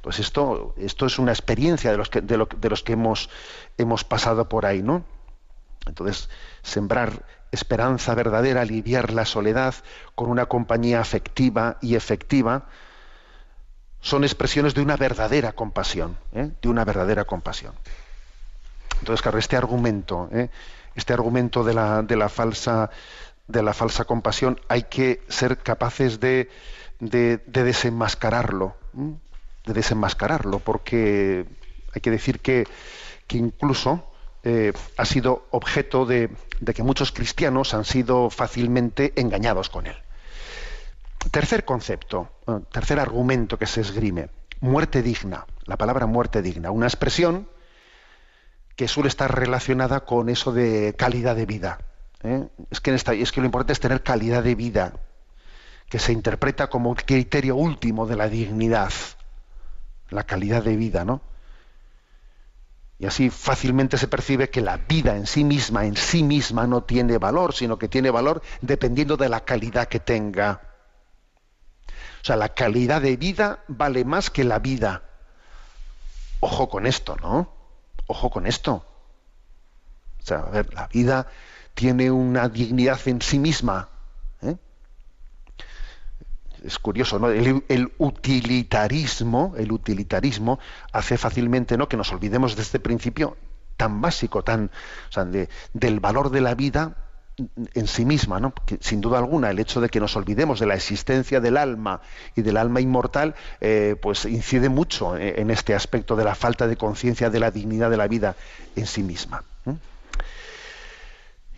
[0.02, 3.30] Pues esto, esto es una experiencia de los que, de los que hemos,
[3.78, 5.04] hemos pasado por ahí, ¿no?
[5.88, 6.28] Entonces,
[6.62, 9.74] sembrar esperanza verdadera, aliviar la soledad
[10.14, 12.66] con una compañía afectiva y efectiva,
[14.00, 16.50] son expresiones de una verdadera compasión, ¿eh?
[16.62, 17.74] de una verdadera compasión.
[19.00, 20.50] Entonces, claro, este argumento, ¿eh?
[20.94, 22.90] este argumento de la, de la falsa
[23.46, 26.50] de la falsa compasión, hay que ser capaces de,
[27.00, 31.46] de- de desenmascararlo, de desenmascararlo, porque
[31.94, 32.66] hay que decir que,
[33.26, 34.12] que incluso
[34.48, 36.30] eh, ha sido objeto de,
[36.74, 39.96] que muchos cristianos han sido fácilmente engañados con él.
[41.30, 44.30] Tercer concepto, eh, tercer argumento que se esgrime,
[44.60, 47.46] muerte digna, la palabra muerte digna, una expresión
[48.74, 51.80] que suele estar relacionada con eso de calidad de vida.
[52.22, 52.48] ¿eh?
[52.70, 54.94] Es, que es que lo importante es tener calidad de vida,
[55.90, 58.92] que se interpreta como el criterio último de la dignidad,
[60.08, 61.20] la calidad de vida, ¿no?
[62.98, 66.82] Y así fácilmente se percibe que la vida en sí misma, en sí misma, no
[66.82, 70.62] tiene valor, sino que tiene valor dependiendo de la calidad que tenga.
[72.20, 75.04] O sea, la calidad de vida vale más que la vida.
[76.40, 77.52] Ojo con esto, ¿no?
[78.08, 78.84] Ojo con esto.
[80.20, 81.28] O sea, a ver, la vida
[81.74, 83.88] tiene una dignidad en sí misma.
[86.64, 87.30] Es curioso, ¿no?
[87.30, 90.58] El, utilitarismo, el utilitarismo
[90.92, 91.88] hace fácilmente, ¿no?
[91.88, 93.36] Que nos olvidemos de este principio
[93.76, 94.70] tan básico, tan,
[95.08, 96.96] o sea, de- del valor de la vida
[97.74, 98.52] en sí misma, ¿no?
[98.80, 102.00] Sin duda alguna, el hecho de que nos olvidemos de la existencia del alma
[102.34, 106.76] y del alma inmortal, eh, pues incide mucho en este aspecto de la falta de
[106.76, 108.34] conciencia de la dignidad de la vida
[108.74, 109.44] en sí misma.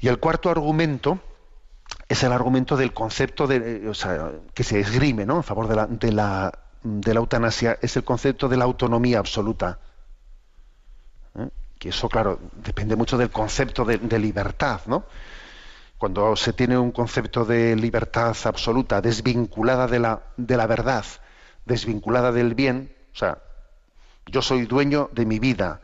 [0.03, 1.21] Y el cuarto argumento
[2.11, 5.37] es el argumento del concepto de, eh, o sea, que se esgrime ¿no?
[5.37, 6.53] en favor de la, de, la,
[6.83, 9.79] de la eutanasia, es el concepto de la autonomía absoluta.
[11.39, 11.49] ¿eh?
[11.79, 15.05] Que eso, claro, depende mucho del concepto de, de libertad, ¿no?
[15.99, 21.05] Cuando se tiene un concepto de libertad absoluta desvinculada de la, de la verdad,
[21.65, 23.39] desvinculada del bien, o sea,
[24.27, 25.81] yo soy dueño de mi vida,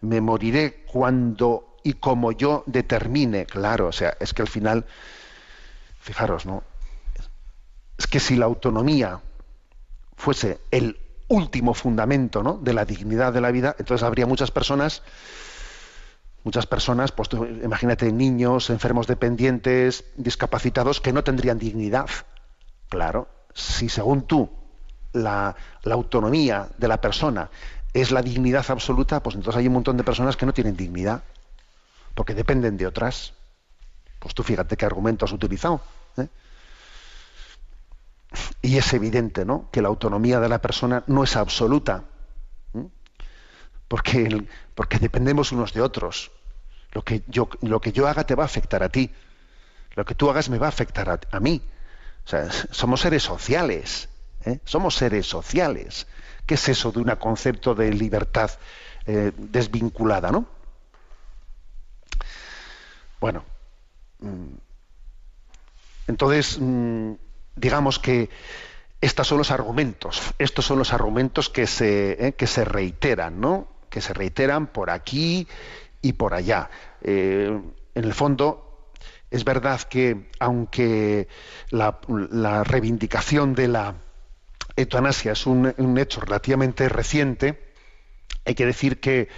[0.00, 4.86] me moriré cuando y como yo determine, claro, o sea, es que al final,
[6.08, 6.62] fijaros, ¿no?
[7.98, 9.20] Es que si la autonomía
[10.16, 10.98] fuese el
[11.28, 12.54] último fundamento ¿no?
[12.54, 15.02] de la dignidad de la vida, entonces habría muchas personas,
[16.44, 17.28] muchas personas, pues
[17.62, 22.08] imagínate niños, enfermos dependientes, discapacitados, que no tendrían dignidad.
[22.88, 24.48] Claro, si según tú
[25.12, 27.50] la, la autonomía de la persona
[27.92, 31.22] es la dignidad absoluta, pues entonces hay un montón de personas que no tienen dignidad,
[32.14, 33.34] porque dependen de otras.
[34.18, 35.80] Pues tú fíjate qué argumento has utilizado.
[38.60, 39.68] Y es evidente, ¿no?
[39.70, 42.04] Que la autonomía de la persona no es absoluta,
[43.88, 46.30] porque, porque dependemos unos de otros.
[46.92, 49.10] Lo que, yo, lo que yo haga te va a afectar a ti.
[49.94, 51.62] Lo que tú hagas me va a afectar a, mí.
[52.70, 54.08] Somos seres sociales.
[54.44, 54.60] ¿eh?
[54.64, 56.06] Somos seres sociales.
[56.46, 58.50] ¿Qué es eso de un concepto de libertad
[59.06, 60.46] eh, desvinculada, no?
[63.20, 63.44] Bueno,
[64.20, 64.54] mm,
[66.06, 67.12] entonces, mm,
[67.58, 68.30] digamos que
[69.00, 73.68] estos son los argumentos, estos son los argumentos que se, eh, que se reiteran, ¿no?
[73.90, 75.46] Que se reiteran por aquí
[76.02, 76.70] y por allá.
[77.02, 77.60] Eh,
[77.94, 78.90] en el fondo,
[79.30, 81.28] es verdad que aunque
[81.70, 83.94] la, reivindicación de la
[84.76, 87.72] eutanasia es un, un hecho relativamente reciente,
[88.44, 89.28] hay que decir que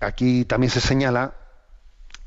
[0.00, 1.34] aquí también se señala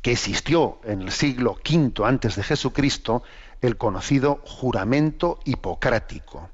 [0.01, 3.23] que existió en el siglo V antes de Jesucristo
[3.63, 6.49] el conocido juramento hipocrático,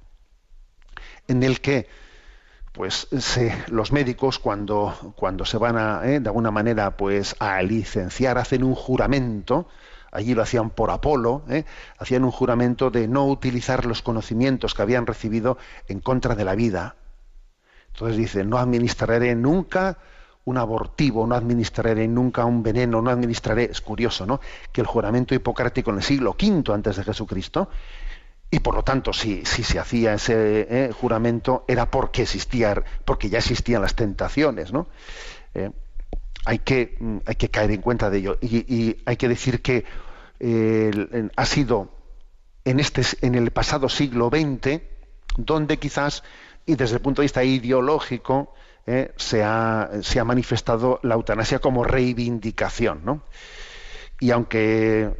[1.28, 1.88] en el que
[2.74, 7.62] pues se- los médicos cuando, cuando se van a, eh, de alguna manera pues a
[7.64, 9.68] licenciar hacen un juramento
[10.12, 11.66] allí lo hacían por Apolo eh,
[12.00, 15.58] hacían un juramento de no utilizar los conocimientos que habían recibido
[15.88, 16.96] en contra de la vida.
[17.94, 19.98] Entonces dice no administraré nunca
[20.46, 23.66] un abortivo, no administraré nunca un veneno, no administraré.
[23.66, 24.40] Es curioso, ¿no?
[24.72, 27.70] Que el juramento hipocrático en el siglo V antes de Jesucristo,
[28.52, 33.30] y por lo tanto, si, si se hacía ese eh, juramento, era porque existía, porque
[33.30, 34.88] ya existían las tentaciones, ¿no?
[35.54, 35.70] Eh,
[36.46, 38.38] hay, que, mm, hay que caer en cuenta de ello.
[38.42, 39.86] Y, hay que decir que
[40.40, 41.92] eh, ha sido
[42.66, 44.82] en, este, en el pasado siglo XX
[45.38, 46.24] donde quizás,
[46.66, 48.54] y desde el punto de vista ideológico,
[48.92, 53.02] eh, se, ha, se ha manifestado la eutanasia como reivindicación.
[53.06, 53.22] ¿no?
[54.20, 55.12] Y aunque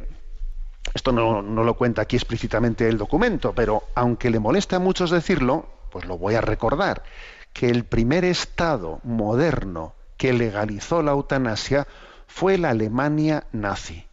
[0.92, 5.12] esto no, no lo cuenta aquí explícitamente el documento, pero aunque le molesta a muchos
[5.12, 7.04] decirlo, pues lo voy a recordar,
[7.52, 11.86] que el primer Estado moderno que legalizó la eutanasia
[12.26, 14.04] fue la Alemania nazi.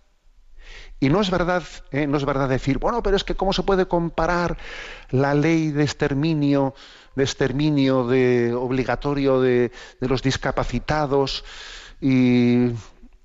[0.99, 2.07] Y no es verdad, ¿eh?
[2.07, 4.57] no es verdad decir, bueno, pero es que cómo se puede comparar
[5.11, 6.73] la ley de exterminio,
[7.15, 11.45] de exterminio de, obligatorio de, los discapacitados
[12.01, 12.71] y,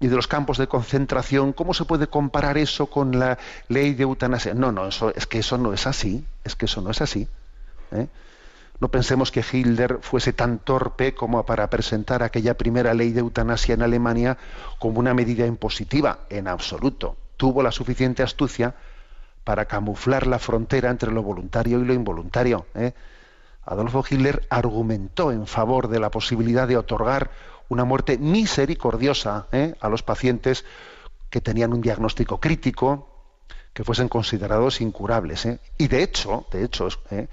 [0.00, 4.02] y de los campos de concentración, ¿cómo se puede comparar eso con la ley de
[4.02, 4.52] eutanasia?
[4.52, 7.26] No, no, eso, es que eso no es así, es que eso no es así.
[7.92, 8.06] ¿eh?
[8.80, 13.74] No pensemos que Hitler fuese tan torpe como para presentar aquella primera ley de eutanasia
[13.74, 14.36] en Alemania
[14.78, 17.16] como una medida impositiva, en absoluto.
[17.42, 18.76] Tuvo la suficiente astucia
[19.42, 22.66] para camuflar la frontera entre lo voluntario y lo involuntario.
[22.76, 22.92] ¿eh?
[23.64, 27.32] Adolfo Hitler argumentó en favor de la posibilidad de otorgar
[27.68, 29.74] una muerte misericordiosa ¿eh?
[29.80, 30.64] a los pacientes
[31.30, 33.08] que tenían un diagnóstico crítico,
[33.72, 35.44] que fuesen considerados incurables.
[35.44, 35.58] ¿eh?
[35.78, 37.26] Y de hecho, de hecho, ¿eh?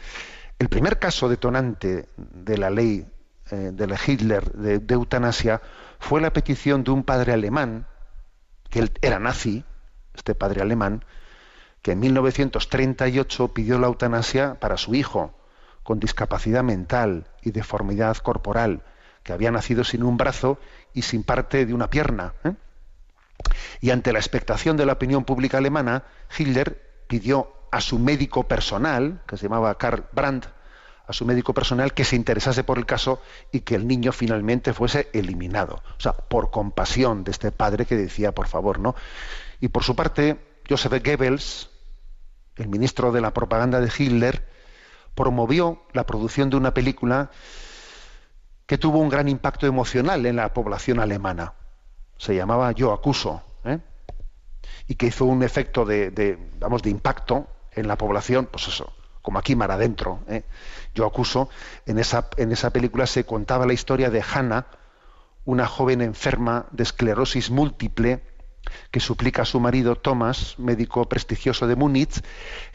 [0.57, 3.05] el primer caso detonante de la ley
[3.51, 5.61] eh, de Hitler de, de, eutanasia
[5.99, 7.85] fue la petición de un padre alemán,
[8.71, 9.63] que él era nazi,
[10.19, 11.03] este padre alemán,
[11.81, 15.33] que en 1938 pidió la eutanasia para su hijo,
[15.83, 18.83] con discapacidad mental y deformidad corporal,
[19.23, 20.59] que había nacido sin un brazo
[20.93, 22.33] y sin parte de una pierna.
[22.43, 22.53] ¿eh?
[23.81, 26.03] Y ante la expectación de la opinión pública alemana,
[26.37, 30.47] Hitler pidió a su médico personal, que se llamaba Karl Brandt,
[31.07, 33.19] a su médico personal que se interesase por el caso
[33.51, 35.81] y que el niño finalmente fuese eliminado.
[35.97, 38.95] O sea, por compasión de este padre que decía, por favor, ¿no?
[39.59, 41.69] Y por su parte, Joseph Goebbels,
[42.55, 44.47] el ministro de la propaganda de Hitler,
[45.15, 47.31] promovió la producción de una película
[48.65, 51.53] que tuvo un gran impacto emocional en la población alemana.
[52.17, 53.79] Se llamaba Yo acuso, ¿eh?
[54.87, 59.39] y que hizo un efecto de, vamos, de impacto en la población, pues eso, como
[59.39, 60.19] aquí mar adentro.
[60.27, 60.43] ¿eh?
[60.93, 61.49] Yo acuso,
[61.85, 64.67] en esa, en esa película se contaba la historia de Hannah,
[65.45, 68.23] una joven enferma de esclerosis múltiple,
[68.91, 72.21] que suplica a su marido Thomas, médico prestigioso de Múnich,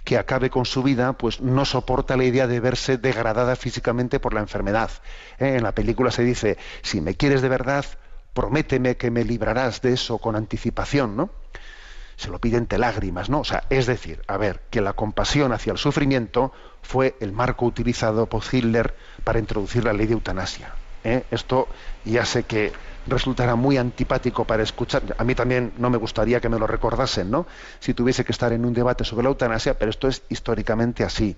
[0.04, 4.34] que acabe con su vida, pues no soporta la idea de verse degradada físicamente por
[4.34, 4.90] la enfermedad.
[5.38, 5.56] ¿Eh?
[5.56, 7.84] En la película se dice, si me quieres de verdad,
[8.32, 11.30] prométeme que me librarás de eso con anticipación, ¿no?
[12.16, 13.40] Se lo pide entre lágrimas, ¿no?
[13.40, 17.66] O sea, es decir, a ver, que la compasión hacia el sufrimiento fue el marco
[17.66, 20.74] utilizado por Hitler para introducir la ley de eutanasia.
[21.02, 21.24] ¿eh?
[21.30, 21.68] Esto
[22.04, 22.72] ya sé que
[23.06, 25.02] resultará muy antipático para escuchar.
[25.18, 27.46] A mí también no me gustaría que me lo recordasen, ¿no?
[27.80, 31.36] Si tuviese que estar en un debate sobre la eutanasia, pero esto es históricamente así.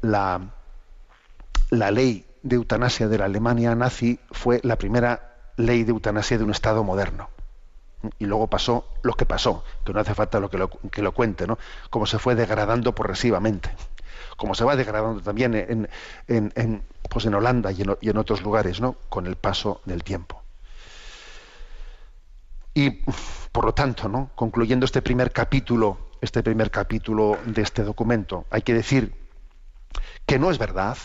[0.00, 0.40] La,
[1.70, 6.44] la ley de eutanasia de la Alemania nazi fue la primera ley de eutanasia de
[6.44, 7.28] un Estado moderno.
[8.18, 11.12] Y luego pasó lo que pasó, que no hace falta lo que, lo, que lo
[11.12, 11.58] cuente, ¿no?
[11.90, 13.70] Como se fue degradando progresivamente.
[14.36, 15.88] Como se va degradando también en,
[16.28, 18.96] en, en pues en Holanda y en, otros lugares, ¿no?
[19.08, 20.42] Con el paso del tiempo.
[22.74, 23.02] Y
[23.52, 24.30] por lo tanto, ¿no?
[24.34, 29.14] Concluyendo este primer capítulo, este primer capítulo de este documento, hay que decir
[30.26, 30.96] que no es verdad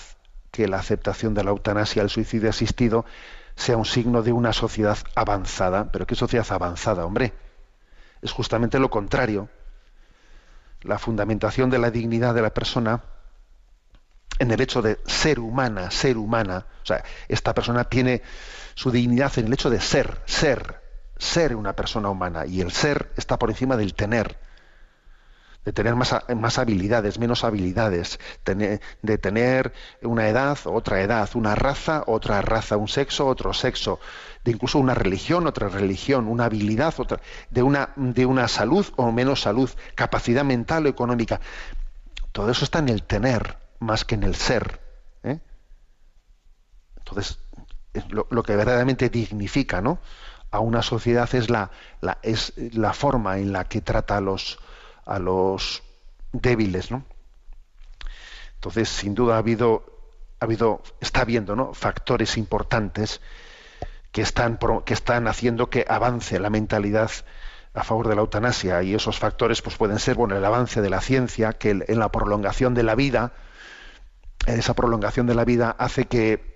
[0.51, 3.05] que la aceptación de la eutanasia al suicidio asistido
[3.55, 5.91] sea un signo de una sociedad avanzada.
[5.91, 7.33] Pero ¿qué sociedad avanzada, hombre?
[8.21, 9.49] Es justamente lo contrario.
[10.81, 13.01] La fundamentación de la dignidad de la persona
[14.43, 16.65] en el hecho de ser humana, ser humana.
[16.83, 18.21] O sea, esta persona tiene
[18.75, 20.81] su dignidad en el hecho de ser, ser,
[21.17, 22.45] ser una persona humana.
[22.45, 24.37] Y el ser está por encima del tener
[25.65, 32.41] de tener más, habilidades, menos habilidades, de tener una edad, otra edad, una raza, otra
[32.41, 34.01] raza, un sexo, otro sexo,
[34.43, 39.09] de incluso una religión, otra religión, una habilidad, otra, de una, de una salud o
[39.13, 41.39] menos salud, capacidad mental o económica.
[42.33, 44.81] Todo eso está en el tener más que en el ser.
[45.23, 45.39] ¿eh?
[46.97, 47.39] Entonces,
[48.09, 49.99] lo, que verdaderamente dignifica ¿no?
[50.51, 51.71] a una sociedad es la,
[52.21, 54.59] es la forma en la que trata a los,
[55.05, 55.83] a los
[56.31, 56.89] débiles.
[58.55, 59.83] Entonces, sin duda ha habido,
[60.39, 61.73] ha habido, está habiendo.
[61.73, 63.21] Factores importantes
[64.11, 67.11] que están, que están haciendo que avance la mentalidad
[67.73, 70.89] a favor de la eutanasia y esos factores, pues pueden ser, bueno, el avance de
[70.89, 73.33] la ciencia, que en la prolongación de la vida,
[74.45, 76.53] esa prolongación de la vida hace que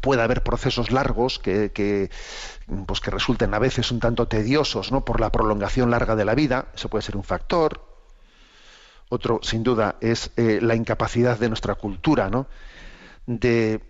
[0.00, 2.10] pueda haber procesos largos que,
[2.86, 5.04] pues que resulten a veces un tanto tediosos ¿no?
[5.04, 7.84] por la prolongación larga de la vida, eso puede ser un factor.
[9.08, 12.46] Otro, sin duda, es eh, la incapacidad de nuestra cultura ¿no?
[13.26, 13.80] de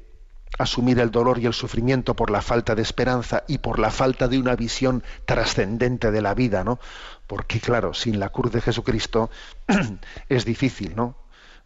[0.59, 4.28] asumir el dolor y el sufrimiento por la falta de esperanza y por la falta
[4.28, 6.78] de una visión trascendente de la vida, ¿no?
[7.26, 9.30] Porque claro, sin la cruz de Jesucristo
[10.28, 11.16] es difícil, ¿no?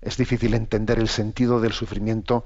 [0.00, 2.44] Es difícil entender el sentido del sufrimiento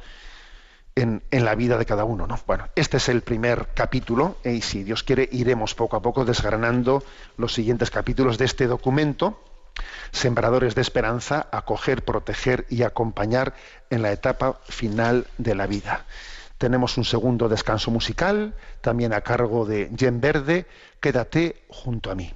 [0.94, 2.26] en, la vida de cada uno.
[2.26, 2.38] ¿no?
[2.46, 7.03] Bueno, este es el primer capítulo y si Dios quiere iremos poco a poco desgranando
[7.36, 9.42] los siguientes capítulos de este documento.
[10.11, 13.55] Sembradores de esperanza, acoger, proteger y acompañar
[13.88, 16.05] en la etapa final de la vida.
[16.59, 20.66] Tenemos un segundo descanso musical, también a cargo de Jen Verde,
[21.01, 22.34] Quédate junto a mí.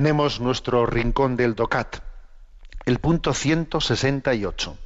[0.00, 1.96] Tenemos nuestro rincón del DOCAT,
[2.86, 4.78] el punto 168.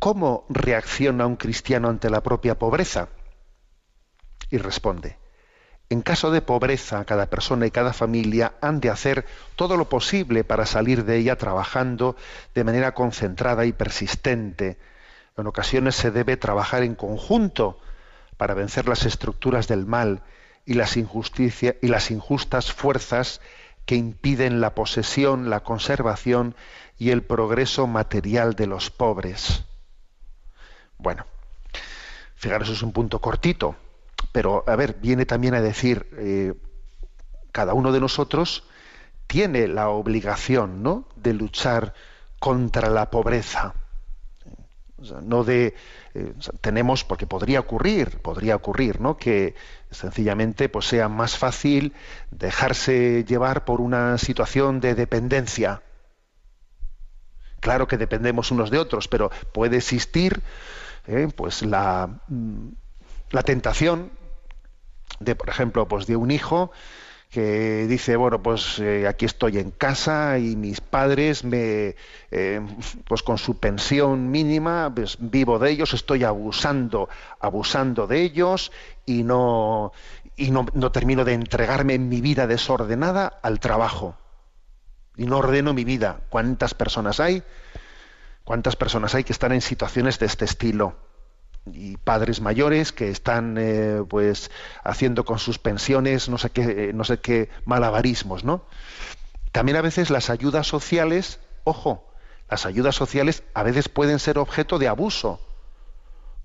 [0.00, 3.10] ¿Cómo reacciona un cristiano ante la propia pobreza?
[4.50, 5.18] Y responde,
[5.88, 10.42] en caso de pobreza, cada persona y cada familia han de hacer todo lo posible
[10.42, 12.16] para salir de ella trabajando
[12.56, 14.78] de manera concentrada y persistente.
[15.36, 17.78] En ocasiones se debe trabajar en conjunto
[18.36, 20.24] para vencer las estructuras del mal
[20.66, 23.40] y las, y las injustas fuerzas
[23.86, 26.54] que impiden la posesión, la conservación
[26.98, 29.64] y el progreso material de los pobres.
[30.98, 31.26] Bueno,
[32.36, 33.76] fijaros, es un punto cortito,
[34.32, 36.54] pero a ver, viene también a decir, eh,
[37.52, 38.64] cada uno de nosotros
[39.26, 41.06] tiene la obligación ¿no?
[41.16, 41.94] de luchar
[42.38, 43.74] contra la pobreza.
[45.22, 45.74] No de
[46.14, 49.54] eh, tenemos porque podría ocurrir podría ocurrir no que
[49.90, 51.94] sencillamente pues sea más fácil
[52.30, 55.82] dejarse llevar por una situación de dependencia.
[57.60, 60.42] Claro que dependemos unos de otros pero puede existir
[61.06, 62.68] eh, pues la, mm,
[63.30, 64.10] la tentación
[65.18, 66.72] de por ejemplo pues de un hijo
[67.30, 71.94] que dice bueno pues eh, aquí estoy en casa y mis padres me
[72.32, 72.60] eh,
[73.06, 77.08] pues con su pensión mínima pues, vivo de ellos estoy abusando
[77.38, 78.72] abusando de ellos
[79.06, 79.92] y no
[80.36, 84.16] y no, no termino de entregarme en mi vida desordenada al trabajo.
[85.16, 86.20] Y no ordeno mi vida.
[86.30, 87.42] Cuántas personas hay
[88.44, 90.96] cuántas personas hay que están en situaciones de este estilo
[91.66, 94.50] y padres mayores que están eh, pues
[94.82, 98.64] haciendo con sus pensiones no sé qué eh, no sé qué malabarismos no
[99.52, 102.08] también a veces las ayudas sociales ojo
[102.48, 105.40] las ayudas sociales a veces pueden ser objeto de abuso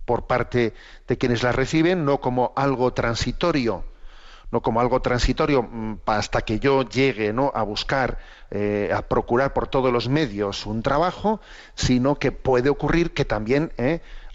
[0.06, 0.74] por parte
[1.08, 3.86] de quienes las reciben no como algo transitorio
[4.52, 7.52] no como algo transitorio mm, hasta que yo llegue ¿no?
[7.56, 8.20] a buscar,
[8.52, 11.42] eh, a procurar por todos los medios un trabajo,
[11.76, 13.74] sino que puede ocurrir que también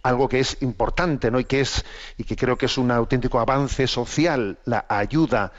[0.03, 1.41] algo que es importante ¿no?
[1.41, 1.85] y que es
[2.17, 5.53] y que creo que es un auténtico avance social, la ayuda,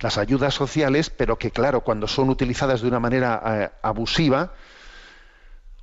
[0.00, 4.52] las ayudas sociales, pero que claro, cuando son utilizadas de una manera eh, abusiva,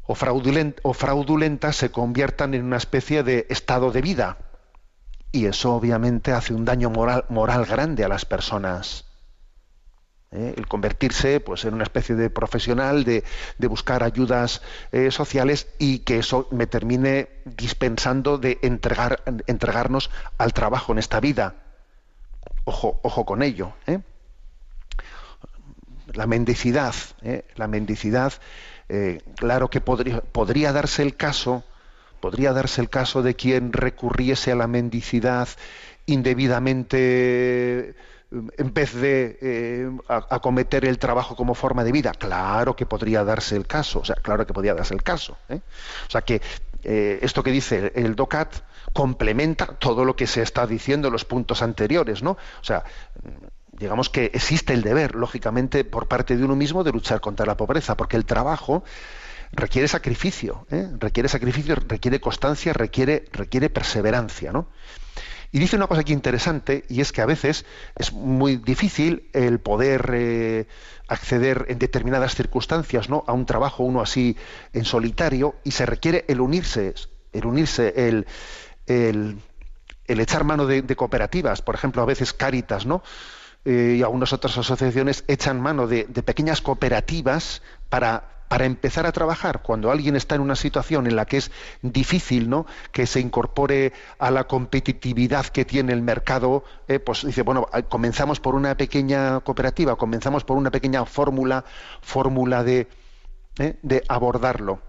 [0.05, 4.37] o, fraudulent- o fraudulentas se conviertan en una especie de estado de vida.
[5.31, 9.05] Y eso obviamente hace un daño moral grande a las personas.
[10.31, 10.53] ¿Eh?
[10.57, 13.23] El convertirse pues, en una especie de profesional, de,
[13.67, 14.61] buscar ayudas
[14.91, 21.19] eh, sociales y que eso me termine dispensando de entregar, entregarnos al trabajo en esta
[21.19, 21.55] vida.
[22.65, 23.73] Ojo, ojo con ello.
[23.87, 23.99] ¿eh?
[26.13, 27.45] La mendicidad, ¿eh?
[27.55, 28.33] la mendicidad,
[29.37, 31.63] claro que podría, podría darse el caso,
[32.19, 35.47] podría darse el caso de quien recurriese a la mendicidad
[36.05, 37.95] indebidamente
[38.31, 42.13] en vez de eh, acometer el trabajo como forma de vida.
[42.13, 45.37] Claro que podría darse el caso, o sea, claro que podría darse el caso.
[45.49, 45.59] ¿eh?
[46.07, 46.41] O sea que
[46.83, 48.55] eh, esto que dice el DOCAT
[48.93, 52.31] complementa todo lo que se está diciendo en los puntos anteriores, ¿no?
[52.31, 52.83] O sea,
[53.71, 57.57] digamos que existe el deber, lógicamente, por parte de uno mismo de luchar contra la
[57.57, 58.83] pobreza, porque el trabajo
[59.51, 60.65] requiere sacrificio,
[60.99, 64.67] requiere sacrificio, requiere constancia, requiere, requiere perseverancia, ¿no?
[65.51, 67.65] Y dice una cosa aquí interesante, y es que a veces
[67.97, 70.67] es muy difícil el poder eh,
[71.07, 73.25] acceder en determinadas circunstancias ¿no?
[73.27, 74.37] a un trabajo, uno así
[74.71, 76.93] en solitario, y se requiere el unirse,
[77.33, 78.25] el unirse, el,
[80.07, 83.03] echar mano de, cooperativas, por ejemplo, a veces Cáritas, ¿no?
[83.65, 89.61] eh, y algunas otras asociaciones echan mano de pequeñas cooperativas para, para empezar a trabajar
[89.61, 92.65] cuando alguien está en una situación en la que es difícil ¿no?
[92.91, 97.83] que se incorpore a la competitividad que tiene el mercado, eh, pues dice, bueno, eh,
[97.83, 101.63] comenzamos por una pequeña cooperativa, comenzamos por una pequeña fórmula,
[102.01, 102.89] fórmula de,
[103.57, 104.81] eh, de abordarlo.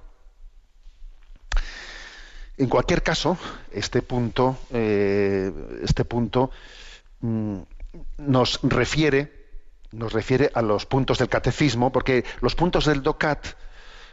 [2.56, 3.38] En cualquier caso,
[3.70, 5.52] este punto, eh,
[5.84, 6.50] este punto
[7.20, 7.58] mm,
[8.18, 9.41] nos refiere,
[9.92, 13.46] nos refiere a los puntos del catecismo, porque los puntos del DOCAT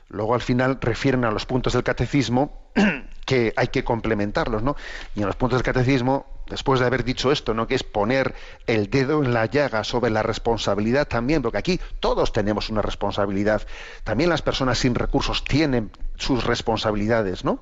[0.09, 2.71] luego al final refieren a los puntos del catecismo
[3.25, 4.75] que hay que complementarlos, ¿no?
[5.15, 7.67] Y en los puntos del catecismo, después de haber dicho esto, ¿no?
[7.67, 8.34] Que es poner
[8.65, 13.61] el dedo en la llaga sobre la responsabilidad también, porque aquí todos tenemos una responsabilidad.
[14.03, 17.61] También las personas sin recursos tienen sus responsabilidades, ¿no?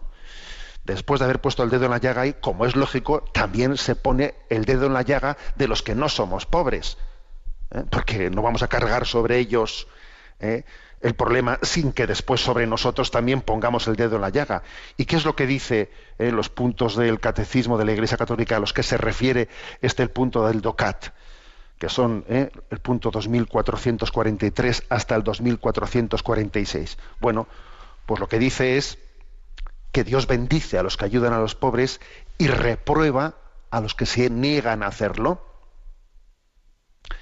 [0.85, 3.95] después de haber puesto el dedo en la llaga ahí, como es lógico, también se
[3.95, 6.97] pone el dedo en la llaga de los que no somos pobres,
[7.71, 7.83] ¿eh?
[7.89, 9.87] porque no vamos a cargar sobre ellos
[10.39, 10.63] ¿eh?
[11.01, 14.63] el problema sin que después sobre nosotros también pongamos el dedo en la llaga.
[14.97, 18.57] ¿Y qué es lo que dice eh, los puntos del catecismo de la Iglesia Católica
[18.57, 19.49] a los que se refiere
[19.81, 21.07] este el punto del DOCAT?
[21.77, 26.97] que son el punto 2443 hasta el 2446.
[27.19, 27.47] Bueno,
[28.07, 28.97] pues lo que dice es
[29.91, 31.99] que Dios bendice a los que ayudan a los pobres
[32.37, 33.35] y reprueba
[33.71, 35.41] a los que se niegan a hacerlo.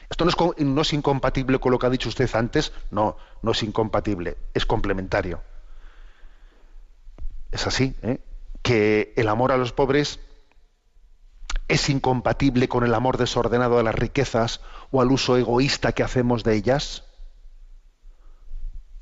[0.09, 4.37] Esto no es, incompatible con lo que ha dicho usted antes, no, no es incompatible,
[4.53, 5.41] es complementario.
[7.51, 8.19] Es así, ¿eh?
[8.61, 10.19] que el amor a los pobres
[11.67, 14.61] es incompatible con el amor desordenado a las riquezas
[14.91, 17.03] o al uso egoísta que hacemos de ellas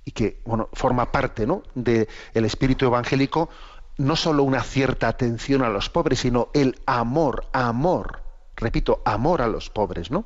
[0.06, 1.64] y que bueno, forma parte ¿no?
[1.76, 3.50] del espíritu evangélico,
[3.98, 8.22] no solo una cierta atención a los pobres, sino el amor, amor,
[8.56, 10.26] repito, amor a los pobres, ¿no?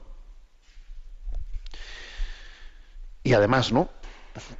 [3.27, 3.89] Y además, ¿no?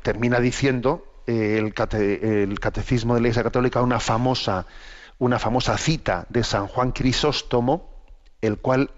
[0.02, 4.66] Termina diciendo eh, el, el, catecismo de la Iglesia Católica una famosa,
[5.20, 8.04] una famosa cita de San Juan Crisóstomo,
[8.42, 8.92] el cual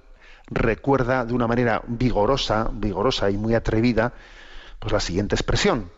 [0.47, 4.13] recuerda de una manera vigorosa, vigorosa y muy atrevida,
[4.79, 5.91] pues la siguiente expresión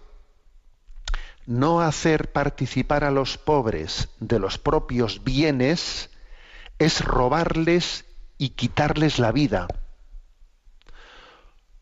[1.45, 6.09] no hacer participar a los pobres de los propios bienes
[6.77, 8.03] es robarles
[8.37, 9.67] y quitarles la vida.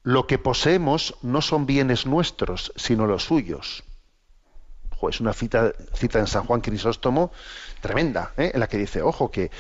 [0.10, 3.84] Lo que poseemos no son bienes nuestros, sino los suyos.
[5.08, 5.72] es una cita,
[6.16, 7.32] en San Juan Crisóstomo
[7.80, 8.50] tremenda, ¿eh?
[8.56, 9.52] en la que dice, ojo, que,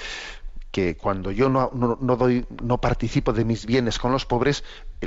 [0.72, 4.64] que cuando yo no, no, doy, no participo de mis bienes con los pobres,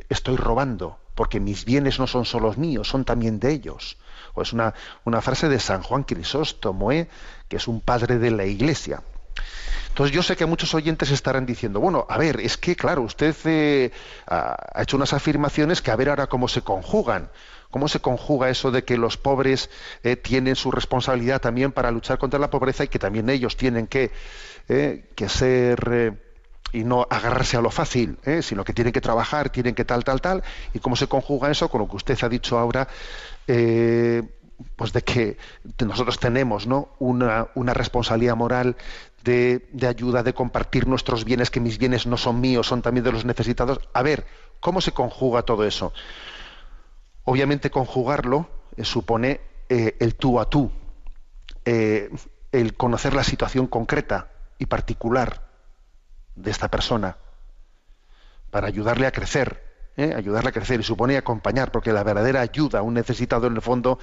[0.08, 3.98] estoy robando, porque mis bienes no son solo míos, son también de ellos
[4.40, 4.72] es una,
[5.04, 7.08] una frase de San Juan Crisóstomo, ¿eh?
[7.48, 9.02] que es un padre de la Iglesia.
[9.92, 13.36] Entonces yo sé que muchos oyentes estarán diciendo, bueno, a ver, es que claro, usted
[13.44, 13.90] eh,
[14.26, 17.30] ha hecho unas afirmaciones que a ver ahora cómo se conjugan.
[17.70, 19.68] ¿Cómo se conjuga eso de que los pobres
[20.02, 23.86] eh, tienen su responsabilidad también para luchar contra la pobreza y que también ellos tienen
[23.86, 24.10] que,
[24.68, 26.18] eh, que ser
[26.72, 30.22] y no agarrarse a lo fácil, sino que tienen que trabajar, tienen que tal, tal,
[30.22, 32.88] tal, y cómo se conjuga eso con lo que usted ha dicho ahora,
[34.76, 35.38] pues de que
[35.84, 36.90] nosotros tenemos ¿no?
[36.98, 38.76] una, una responsabilidad moral
[39.24, 43.04] de, de, ayuda, de compartir nuestros bienes, que mis bienes no son míos, son también
[43.04, 43.80] de los necesitados.
[43.92, 44.26] A ver,
[44.60, 45.92] ¿cómo se conjuga todo eso?
[47.24, 50.70] Obviamente conjugarlo eh, supone eh, el tú a tú,
[51.64, 52.10] eh,
[52.50, 54.28] el conocer la situación concreta
[54.58, 55.48] y particular
[56.34, 57.16] de esta persona
[58.50, 60.14] para ayudarle a crecer, ¿eh?
[60.16, 63.62] ayudarle a crecer y supone acompañar, porque la verdadera ayuda a un necesitado en el
[63.62, 63.98] fondo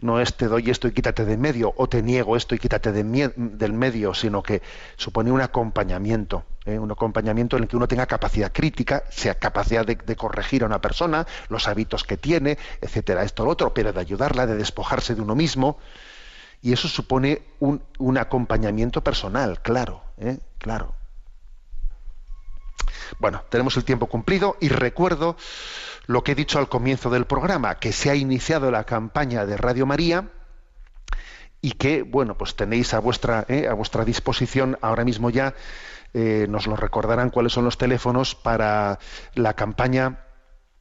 [0.00, 2.92] no es te doy esto y quítate de medio, o te niego esto y quítate
[2.92, 2.98] de
[3.36, 4.62] del medio, sino que
[4.96, 6.78] supone un acompañamiento, ¿eh?
[6.78, 10.80] un acompañamiento en el que uno tenga capacidad crítica, sea capacidad de, corregir a una
[10.80, 15.22] persona, los hábitos que tiene, etcétera, esto lo otro, pero de ayudarla, de despojarse de
[15.22, 15.78] uno mismo,
[16.60, 20.38] y eso supone un, un acompañamiento personal, claro, ¿eh?
[20.58, 20.94] claro.
[23.18, 25.36] Bueno, tenemos el tiempo cumplido y recuerdo
[26.06, 29.56] lo que he dicho al comienzo del programa, que se ha iniciado la campaña de
[29.56, 30.30] Radio María
[31.60, 35.54] y que, bueno, pues tenéis a vuestra, eh, a vuestra disposición ahora mismo ya,
[36.14, 38.98] eh, nos lo recordarán cuáles son los teléfonos para
[39.34, 40.24] la campaña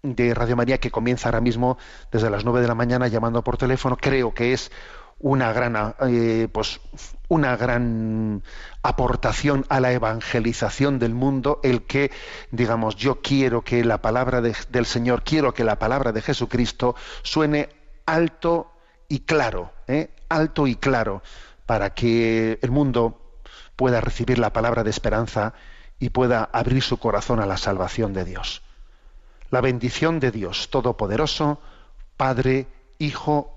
[0.04, 1.78] de Radio María que comienza ahora mismo
[2.12, 4.72] desde las 9 de la mañana llamando por teléfono, creo que es
[5.20, 6.80] una gran, eh, pues,
[7.28, 8.44] una gran
[8.84, 12.12] aportación a la evangelización del mundo el que,
[12.52, 16.96] digamos, yo quiero que la palabra de- del Señor, quiero que la palabra de Jesucristo
[17.24, 17.70] suene
[18.06, 18.72] alto
[19.10, 20.10] y claro, ¿eh?
[20.30, 21.22] alto y claro,
[21.66, 23.22] para que el mundo
[23.76, 25.54] pueda recibir la palabra de esperanza
[26.00, 28.62] y pueda abrir su corazón a la salvación de Dios.
[29.50, 31.60] La bendición de Dios Todopoderoso,
[32.18, 32.68] Padre,
[33.00, 33.57] Hijo